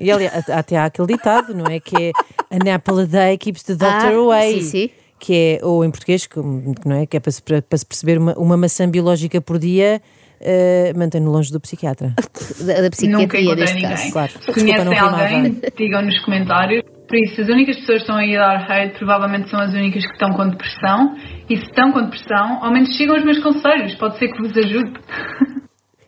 E 0.00 0.10
aliás, 0.10 0.48
até 0.50 0.76
há 0.76 0.86
aquele 0.86 1.06
ditado, 1.08 1.54
não 1.54 1.66
é? 1.66 1.78
Que 1.78 2.12
é 2.50 2.56
an 2.56 2.74
apple 2.74 3.02
a 3.02 3.04
day 3.04 3.38
keeps 3.38 3.62
the 3.62 3.74
doctor 3.74 4.10
Ah, 4.10 4.16
away. 4.16 4.60
sim, 4.60 4.68
sim. 4.70 4.90
Que 5.18 5.58
é, 5.62 5.64
ou 5.64 5.82
em 5.84 5.90
português, 5.90 6.26
que, 6.26 6.38
não 6.38 6.96
é? 6.96 7.06
Que 7.06 7.16
é 7.16 7.20
para 7.20 7.32
se, 7.32 7.40
para, 7.40 7.62
para 7.62 7.78
se 7.78 7.86
perceber 7.86 8.18
uma, 8.18 8.34
uma 8.34 8.56
maçã 8.56 8.88
biológica 8.90 9.40
por 9.40 9.58
dia 9.58 10.02
eh, 10.40 10.92
mantém-no 10.96 11.30
longe 11.30 11.52
do 11.52 11.60
psiquiatra. 11.60 12.12
da, 12.60 12.74
da 12.74 12.80
Nunca 12.82 12.90
psiquiatria 12.90 13.54
neste 13.54 13.74
ninguém. 13.76 13.90
caso. 13.90 14.12
claro. 14.12 14.32
Se 14.32 14.38
Desculpa, 14.38 14.60
conhecem 14.60 14.98
alguém, 14.98 15.60
digam 15.76 16.02
nos 16.02 16.18
comentários. 16.24 16.82
Por 17.08 17.16
isso, 17.18 17.40
as 17.40 17.48
únicas 17.48 17.76
pessoas 17.76 17.98
que 17.98 18.02
estão 18.02 18.16
aí 18.16 18.36
a 18.36 18.40
dar 18.40 18.70
hate 18.70 18.98
provavelmente 18.98 19.48
são 19.48 19.60
as 19.60 19.72
únicas 19.72 20.04
que 20.04 20.12
estão 20.12 20.30
com 20.32 20.48
depressão. 20.48 21.16
E 21.48 21.56
se 21.56 21.62
estão 21.64 21.92
com 21.92 22.02
depressão, 22.02 22.64
ao 22.64 22.72
menos 22.72 22.96
sigam 22.96 23.16
os 23.16 23.24
meus 23.24 23.38
conselhos. 23.42 23.94
Pode 23.94 24.18
ser 24.18 24.28
que 24.32 24.42
vos 24.42 24.56
ajude. 24.56 24.92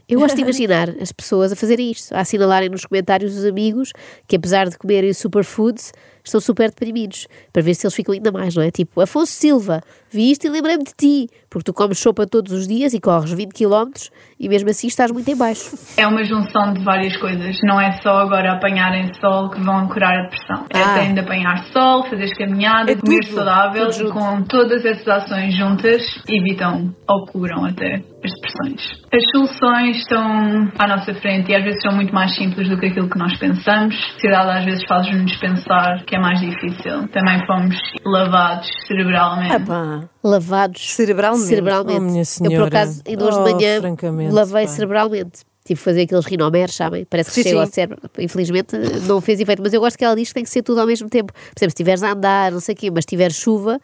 Eu 0.08 0.20
gosto 0.20 0.36
de 0.36 0.40
imaginar 0.42 0.88
as 1.02 1.12
pessoas 1.12 1.52
a 1.52 1.56
fazerem 1.56 1.90
isto, 1.90 2.14
a 2.14 2.20
assinalarem 2.20 2.70
nos 2.70 2.86
comentários 2.86 3.36
os 3.36 3.44
amigos 3.44 3.92
que, 4.26 4.36
apesar 4.36 4.66
de 4.66 4.78
comerem 4.78 5.12
superfoods, 5.12 5.92
estão 6.28 6.40
super 6.40 6.68
deprimidos, 6.70 7.26
para 7.52 7.62
ver 7.62 7.74
se 7.74 7.86
eles 7.86 7.94
ficam 7.94 8.14
ainda 8.14 8.30
mais, 8.32 8.54
não 8.54 8.62
é? 8.62 8.70
Tipo, 8.70 9.00
Afonso 9.00 9.32
Silva, 9.32 9.80
vi 10.10 10.30
isto 10.30 10.46
e 10.46 10.50
lembrei-me 10.50 10.84
de 10.84 10.92
ti, 10.96 11.26
porque 11.50 11.64
tu 11.64 11.74
comes 11.74 11.98
sopa 11.98 12.26
todos 12.26 12.52
os 12.52 12.66
dias 12.68 12.94
e 12.94 13.00
corres 13.00 13.30
20 13.32 13.52
km 13.52 13.90
e 14.38 14.48
mesmo 14.48 14.70
assim 14.70 14.86
estás 14.86 15.10
muito 15.10 15.28
em 15.30 15.36
baixo. 15.36 15.76
É 15.96 16.06
uma 16.06 16.24
junção 16.24 16.72
de 16.74 16.84
várias 16.84 17.16
coisas. 17.16 17.56
Não 17.64 17.80
é 17.80 17.92
só 18.02 18.18
agora 18.18 18.52
apanharem 18.52 19.10
sol 19.20 19.50
que 19.50 19.60
vão 19.60 19.88
curar 19.88 20.16
a 20.18 20.22
depressão. 20.22 20.66
É 20.74 20.78
Ah. 20.82 21.12
de 21.12 21.20
apanhar 21.20 21.64
sol, 21.72 22.04
fazer 22.08 22.28
caminhada, 22.36 22.92
É 22.92 22.96
comer 22.96 23.20
tudo, 23.20 23.34
saudável. 23.34 23.88
tudo 23.90 24.12
com 24.12 24.42
todas 24.44 24.84
essas 24.84 25.06
ações 25.08 25.56
juntas, 25.56 26.02
evitam 26.28 26.94
ou 27.08 27.26
curam 27.26 27.64
até 27.64 27.94
as 27.96 28.30
depressões. 28.32 29.00
As 29.12 29.22
soluções 29.32 29.96
estão 29.98 30.70
à 30.78 30.86
nossa 30.86 31.14
frente 31.14 31.50
e 31.50 31.56
às 31.56 31.62
vezes 31.64 31.80
são 31.82 31.94
muito 31.94 32.12
mais 32.14 32.34
simples 32.34 32.68
do 32.68 32.78
que 32.78 32.86
aquilo 32.86 33.08
que 33.08 33.18
nós 33.18 33.36
pensamos. 33.38 33.94
A 33.94 34.12
sociedade 34.12 34.58
às 34.58 34.64
vezes 34.64 34.84
faz-nos 34.86 35.36
pensar 35.36 36.04
que 36.04 36.14
é 36.14 36.17
mais 36.20 36.40
difícil. 36.40 37.08
Também 37.08 37.46
fomos 37.46 37.76
lavados 38.04 38.68
cerebralmente. 38.86 39.52
Ah, 39.54 39.60
pá. 39.60 40.08
Lavados 40.22 40.94
Cerebralmente. 40.94 41.46
cerebralmente. 41.46 41.98
Oh, 41.98 42.02
minha 42.02 42.20
Eu, 42.22 42.24
por 42.24 42.26
senhora. 42.26 42.66
acaso, 42.66 43.02
ainda 43.06 43.24
hoje 43.24 43.38
Oh, 43.38 43.44
de 43.44 43.52
manhã 43.52 44.30
lavei 44.32 44.66
pá. 44.66 44.72
cerebralmente. 44.72 45.40
Tive 45.64 45.78
que 45.78 45.84
fazer 45.84 46.02
aqueles 46.02 46.24
rinomeres, 46.24 46.74
sabem? 46.74 47.04
Parece 47.04 47.28
que 47.30 47.34
Sim, 47.34 47.42
chega 47.42 47.56
sim. 47.56 47.60
ao 47.60 47.66
cérebro. 47.66 47.98
Infelizmente 48.18 48.76
não 49.06 49.20
fez 49.20 49.38
efeito, 49.38 49.62
mas 49.62 49.72
eu 49.74 49.80
gosto 49.80 49.98
que 49.98 50.04
ela 50.04 50.16
diz 50.16 50.28
que 50.28 50.34
tem 50.34 50.42
que 50.44 50.48
ser 50.50 50.62
tudo 50.62 50.80
ao 50.80 50.86
mesmo 50.86 51.08
tempo. 51.10 51.30
Por 51.32 51.38
exemplo, 51.40 51.56
se 51.58 51.66
estiveres 51.66 52.02
a 52.02 52.12
andar, 52.12 52.52
não 52.52 52.60
sei 52.60 52.74
o 52.74 52.76
quê, 52.78 52.90
mas 52.90 53.04
tiver 53.04 53.30
chuva, 53.30 53.78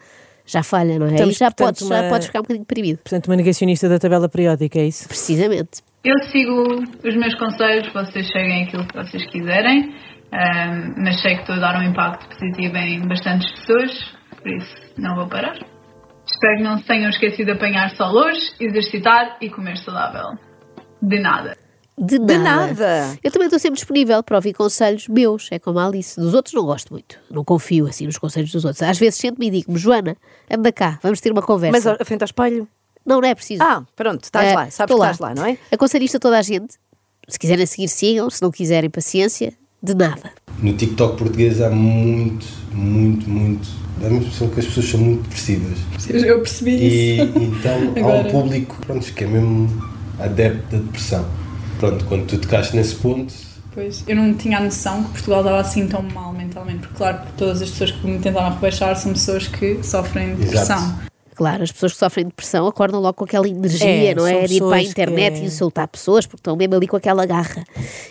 já 0.47 0.63
falha, 0.63 0.97
não 0.97 1.05
é? 1.07 1.11
Estamos, 1.13 1.37
já, 1.37 1.45
portanto, 1.51 1.67
podes, 1.77 1.87
já 1.87 2.01
uma- 2.01 2.09
podes 2.09 2.27
ficar 2.27 2.39
um 2.39 2.41
bocadinho 2.41 2.65
deprimido. 2.65 2.97
Portanto, 3.03 3.27
uma 3.27 3.35
negacionista 3.35 3.87
da 3.87 3.99
tabela 3.99 4.27
periódica, 4.27 4.79
é 4.79 4.87
isso? 4.87 5.07
Precisamente. 5.07 5.83
Eu 6.03 6.15
sigo 6.31 6.83
os 7.07 7.15
meus 7.15 7.35
conselhos, 7.35 7.91
vocês 7.93 8.27
seguem 8.31 8.63
aquilo 8.63 8.87
que 8.87 8.95
vocês 8.95 9.25
quiserem, 9.31 9.93
ahm, 10.35 10.93
mas 10.97 11.21
sei 11.21 11.35
que 11.35 11.41
estou 11.41 11.55
a 11.55 11.59
dar 11.59 11.79
um 11.79 11.83
impacto 11.83 12.27
positivo 12.27 12.75
em 12.77 13.07
bastantes 13.07 13.49
pessoas, 13.59 13.91
por 14.41 14.51
isso 14.51 14.75
não 14.97 15.15
vou 15.15 15.27
parar. 15.27 15.55
Espero 16.27 16.57
que 16.57 16.63
não 16.63 16.77
se 16.79 16.85
tenham 16.85 17.09
esquecido 17.09 17.45
de 17.45 17.51
apanhar 17.53 17.89
sol 17.95 18.13
hoje, 18.13 18.39
exercitar 18.59 19.37
e 19.41 19.49
comer 19.49 19.77
saudável. 19.77 20.37
De 21.01 21.19
nada. 21.19 21.55
De 21.97 22.19
nada. 22.19 22.27
De 22.27 22.37
nada. 22.73 23.19
Eu 23.23 23.31
também 23.31 23.45
estou 23.45 23.59
sempre 23.59 23.75
disponível 23.77 24.21
para 24.23 24.35
ouvir 24.35 24.53
conselhos 24.53 25.07
meus, 25.07 25.49
é 25.51 25.59
como 25.59 25.79
a 25.79 25.85
Alice. 25.85 26.19
Dos 26.19 26.33
outros 26.33 26.53
não 26.53 26.65
gosto 26.65 26.91
muito. 26.91 27.17
Não 27.31 27.43
confio 27.43 27.85
assim 27.87 28.05
nos 28.05 28.17
conselhos 28.17 28.51
dos 28.51 28.65
outros. 28.65 28.81
Às 28.81 28.97
vezes 28.99 29.19
sento-me 29.19 29.47
e 29.47 29.51
digo-me, 29.51 29.77
Joana, 29.77 30.17
anda 30.51 30.71
cá, 30.73 30.99
vamos 31.01 31.21
ter 31.21 31.31
uma 31.31 31.41
conversa. 31.41 31.71
Mas 31.71 32.01
à 32.01 32.03
frente 32.03 32.23
ao 32.23 32.25
espelho. 32.25 32.67
Não, 33.05 33.21
não 33.21 33.27
é 33.29 33.35
preciso. 33.35 33.63
Ah, 33.63 33.83
pronto, 33.95 34.23
estás 34.23 34.47
Eh, 34.47 34.55
lá, 34.55 34.69
sabes 34.71 34.95
que 34.95 35.01
estás 35.01 35.19
lá, 35.19 35.33
não 35.35 35.45
é? 35.45 35.57
Aconselho 35.71 36.03
isto 36.03 36.17
a 36.17 36.19
toda 36.19 36.37
a 36.39 36.41
gente. 36.41 36.73
Se 37.27 37.37
quiserem 37.39 37.65
seguir, 37.65 37.87
sigam. 37.87 38.29
Se 38.29 38.41
não 38.41 38.51
quiserem, 38.51 38.89
paciência. 38.89 39.53
De 39.85 39.93
nada. 39.93 40.31
No 40.61 40.73
TikTok 40.73 41.17
português 41.17 41.61
há 41.61 41.69
muito, 41.69 42.45
muito, 42.73 43.29
muito. 43.29 43.67
Dá-me 44.01 44.15
a 44.15 44.19
impressão 44.19 44.47
que 44.49 44.59
as 44.59 44.65
pessoas 44.65 44.89
são 44.89 44.99
muito 44.99 45.21
depressivas. 45.23 45.77
Eu 46.09 46.39
percebi 46.39 46.71
E 46.71 47.21
então 47.21 47.93
há 47.95 47.99
Agora. 47.99 48.27
um 48.27 48.31
público 48.31 48.75
pronto, 48.85 49.13
que 49.13 49.23
é 49.23 49.27
mesmo 49.27 49.69
adepto 50.19 50.75
da 50.75 50.81
depressão. 50.81 51.25
Pronto, 51.79 52.03
quando 52.05 52.25
tu 52.25 52.37
tocaste 52.39 52.75
nesse 52.75 52.95
ponto, 52.95 53.31
Pois, 53.73 54.03
eu 54.07 54.15
não 54.15 54.33
tinha 54.33 54.57
a 54.57 54.61
noção 54.61 55.03
que 55.03 55.09
Portugal 55.11 55.41
estava 55.41 55.59
assim 55.59 55.85
tão 55.85 56.01
mal 56.01 56.31
mentalmente, 56.31 56.79
porque 56.79 56.95
claro 56.95 57.17
que 57.25 57.33
todas 57.33 57.61
as 57.61 57.69
pessoas 57.69 57.91
que 57.91 58.07
me 58.07 58.19
tentaram 58.19 58.53
rebaixar 58.55 58.95
são 58.95 59.11
pessoas 59.11 59.47
que 59.47 59.83
sofrem 59.83 60.35
de 60.35 60.43
depressão. 60.45 60.77
Exato. 60.77 61.11
Claro, 61.35 61.63
as 61.63 61.71
pessoas 61.71 61.91
que 61.93 61.99
sofrem 61.99 62.25
depressão 62.27 62.65
acordam 62.65 62.99
logo 63.01 63.13
com 63.13 63.25
aquela 63.25 63.47
energia, 63.47 64.11
É, 64.11 64.15
não 64.15 64.25
é? 64.25 64.45
De 64.47 64.55
ir 64.55 64.59
para 64.61 64.77
a 64.77 64.81
internet 64.81 65.35
que- 65.35 65.41
e 65.41 65.45
insultar 65.45 65.87
pessoas 65.87 66.25
porque 66.25 66.39
estão 66.39 66.55
mesmo 66.55 66.75
ali 66.75 66.87
com 66.87 66.95
aquela 66.95 67.25
garra. 67.25 67.63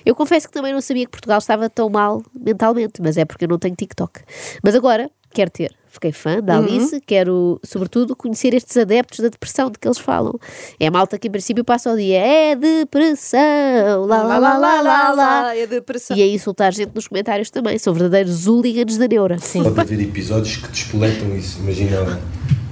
Eu 0.04 0.14
confesso 0.14 0.46
que 0.46 0.52
também 0.52 0.72
não 0.72 0.80
sabia 0.80 1.04
que 1.06 1.10
Portugal 1.10 1.38
estava 1.38 1.68
tão 1.70 1.88
mal 1.88 2.22
mentalmente, 2.38 3.00
mas 3.02 3.16
é 3.16 3.24
porque 3.24 3.44
eu 3.44 3.48
não 3.48 3.58
tenho 3.58 3.74
TikTok. 3.74 4.20
Mas 4.62 4.74
agora 4.74 5.10
quero 5.32 5.50
ter. 5.50 5.72
Fiquei 5.88 6.10
fã 6.10 6.40
da 6.42 6.58
Uhum. 6.58 6.64
Alice, 6.64 7.00
quero, 7.06 7.60
sobretudo, 7.64 8.16
conhecer 8.16 8.52
estes 8.52 8.76
adeptos 8.76 9.20
da 9.20 9.28
depressão 9.28 9.70
de 9.70 9.78
que 9.78 9.86
eles 9.86 9.96
falam. 9.98 10.34
É 10.80 10.88
a 10.88 10.90
malta 10.90 11.16
que, 11.16 11.28
em 11.28 11.30
princípio, 11.30 11.64
passa 11.64 11.92
o 11.92 11.96
dia. 11.96 12.18
É 12.18 12.56
depressão, 12.56 14.04
lá 14.06 14.22
lá 14.24 14.38
lá 14.38 14.58
lá 14.58 14.80
lá 14.82 15.12
lá. 15.12 15.56
é 15.56 15.66
depressão. 15.68 16.16
E 16.16 16.22
a 16.22 16.26
insultar 16.26 16.72
gente 16.72 16.90
nos 16.94 17.06
comentários 17.06 17.48
também. 17.50 17.78
São 17.78 17.92
verdadeiros 17.94 18.46
hooligans 18.48 18.96
da 18.98 19.06
neura. 19.06 19.36
Pode 19.52 19.80
haver 19.80 20.00
episódios 20.00 20.56
que 20.56 20.68
despoletam 20.68 21.34
isso. 21.36 21.60
Imagina 21.60 22.20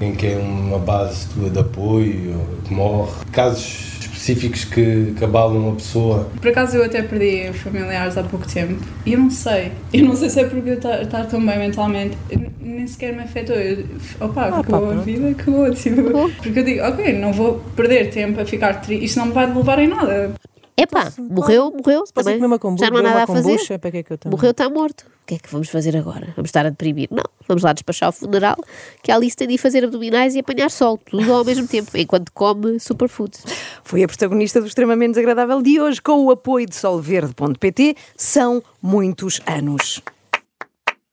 em 0.02 0.14
que 0.14 0.26
é 0.26 0.36
uma 0.36 0.78
base 0.78 1.26
tua 1.28 1.50
de 1.50 1.58
apoio, 1.58 2.34
ou 2.38 2.62
que 2.66 2.74
morre. 2.74 3.12
Casos 3.32 3.92
específicos 4.22 4.64
que, 4.64 5.14
que 5.16 5.24
abalam 5.24 5.70
a 5.70 5.74
pessoa. 5.74 6.28
Por 6.40 6.48
acaso 6.48 6.76
eu 6.76 6.84
até 6.84 7.02
perdi 7.02 7.52
familiares 7.52 8.16
há 8.16 8.22
pouco 8.22 8.46
tempo 8.46 8.80
e 9.04 9.14
eu 9.14 9.18
não 9.18 9.30
sei. 9.30 9.72
Eu 9.92 10.04
não 10.04 10.14
sei 10.14 10.30
se 10.30 10.40
é 10.40 10.44
porque 10.44 10.70
eu 10.70 10.74
estar 10.74 11.26
tão 11.26 11.44
bem 11.44 11.58
mentalmente. 11.58 12.16
Nem 12.60 12.86
sequer 12.86 13.12
me 13.14 13.22
afetou. 13.22 13.56
Eu, 13.56 13.84
opa, 14.20 14.42
Ah, 14.42 14.60
acabou 14.60 14.88
pá, 14.88 14.94
a 14.94 14.98
vida, 14.98 15.28
acabou. 15.30 15.70
Tipo, 15.74 16.30
porque 16.42 16.58
eu 16.60 16.64
digo, 16.64 16.82
ok, 16.84 17.18
não 17.18 17.32
vou 17.32 17.60
perder 17.74 18.10
tempo 18.10 18.40
a 18.40 18.44
ficar 18.44 18.74
triste. 18.80 19.04
Isto 19.04 19.18
não 19.18 19.26
me 19.26 19.32
vai 19.32 19.52
levar 19.52 19.78
em 19.80 19.88
nada. 19.88 20.32
Epá, 20.76 21.12
morreu, 21.18 21.70
morreu. 21.70 22.00
Posso 22.00 22.12
Também. 22.14 22.34
ir 22.34 22.36
comer 22.36 22.46
uma 22.46 22.58
kombucha? 22.58 22.84
Já 22.86 22.90
não 22.90 22.98
há 22.98 23.02
nada 23.02 23.22
a 23.24 23.26
fazer. 23.26 23.50
kombucha? 23.50 23.78
Para 23.78 23.90
que 23.90 23.96
é 23.98 24.02
que 24.02 24.12
eu 24.12 24.18
também? 24.18 24.36
Morreu, 24.36 24.50
está 24.52 24.68
morto. 24.70 25.02
O 25.22 25.26
que 25.26 25.34
é 25.34 25.38
que 25.38 25.50
vamos 25.50 25.68
fazer 25.68 25.96
agora? 25.96 26.32
Vamos 26.34 26.48
estar 26.48 26.66
a 26.66 26.70
deprimir? 26.70 27.08
Não, 27.10 27.22
vamos 27.46 27.62
lá 27.62 27.72
despachar 27.72 28.08
o 28.08 28.12
funeral, 28.12 28.56
que 29.02 29.12
a 29.12 29.16
Alice 29.16 29.36
tem 29.36 29.46
de 29.46 29.54
ir 29.54 29.58
fazer 29.58 29.84
abdominais 29.84 30.34
e 30.34 30.40
apanhar 30.40 30.70
sol, 30.70 30.98
tudo 30.98 31.32
ao 31.32 31.44
mesmo 31.44 31.66
tempo, 31.68 31.90
enquanto 31.96 32.32
come 32.32 32.80
superfood. 32.80 33.36
Foi 33.84 34.02
a 34.02 34.08
protagonista 34.08 34.60
do 34.60 34.66
extremamente 34.66 35.10
desagradável 35.10 35.62
de 35.62 35.80
hoje, 35.80 36.00
com 36.00 36.24
o 36.24 36.30
apoio 36.30 36.66
de 36.66 36.74
solverde.pt. 36.74 37.96
São 38.16 38.62
muitos 38.82 39.40
anos. 39.46 40.02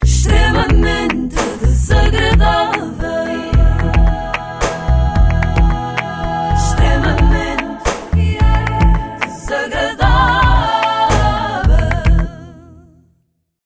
extremamente 0.04 1.36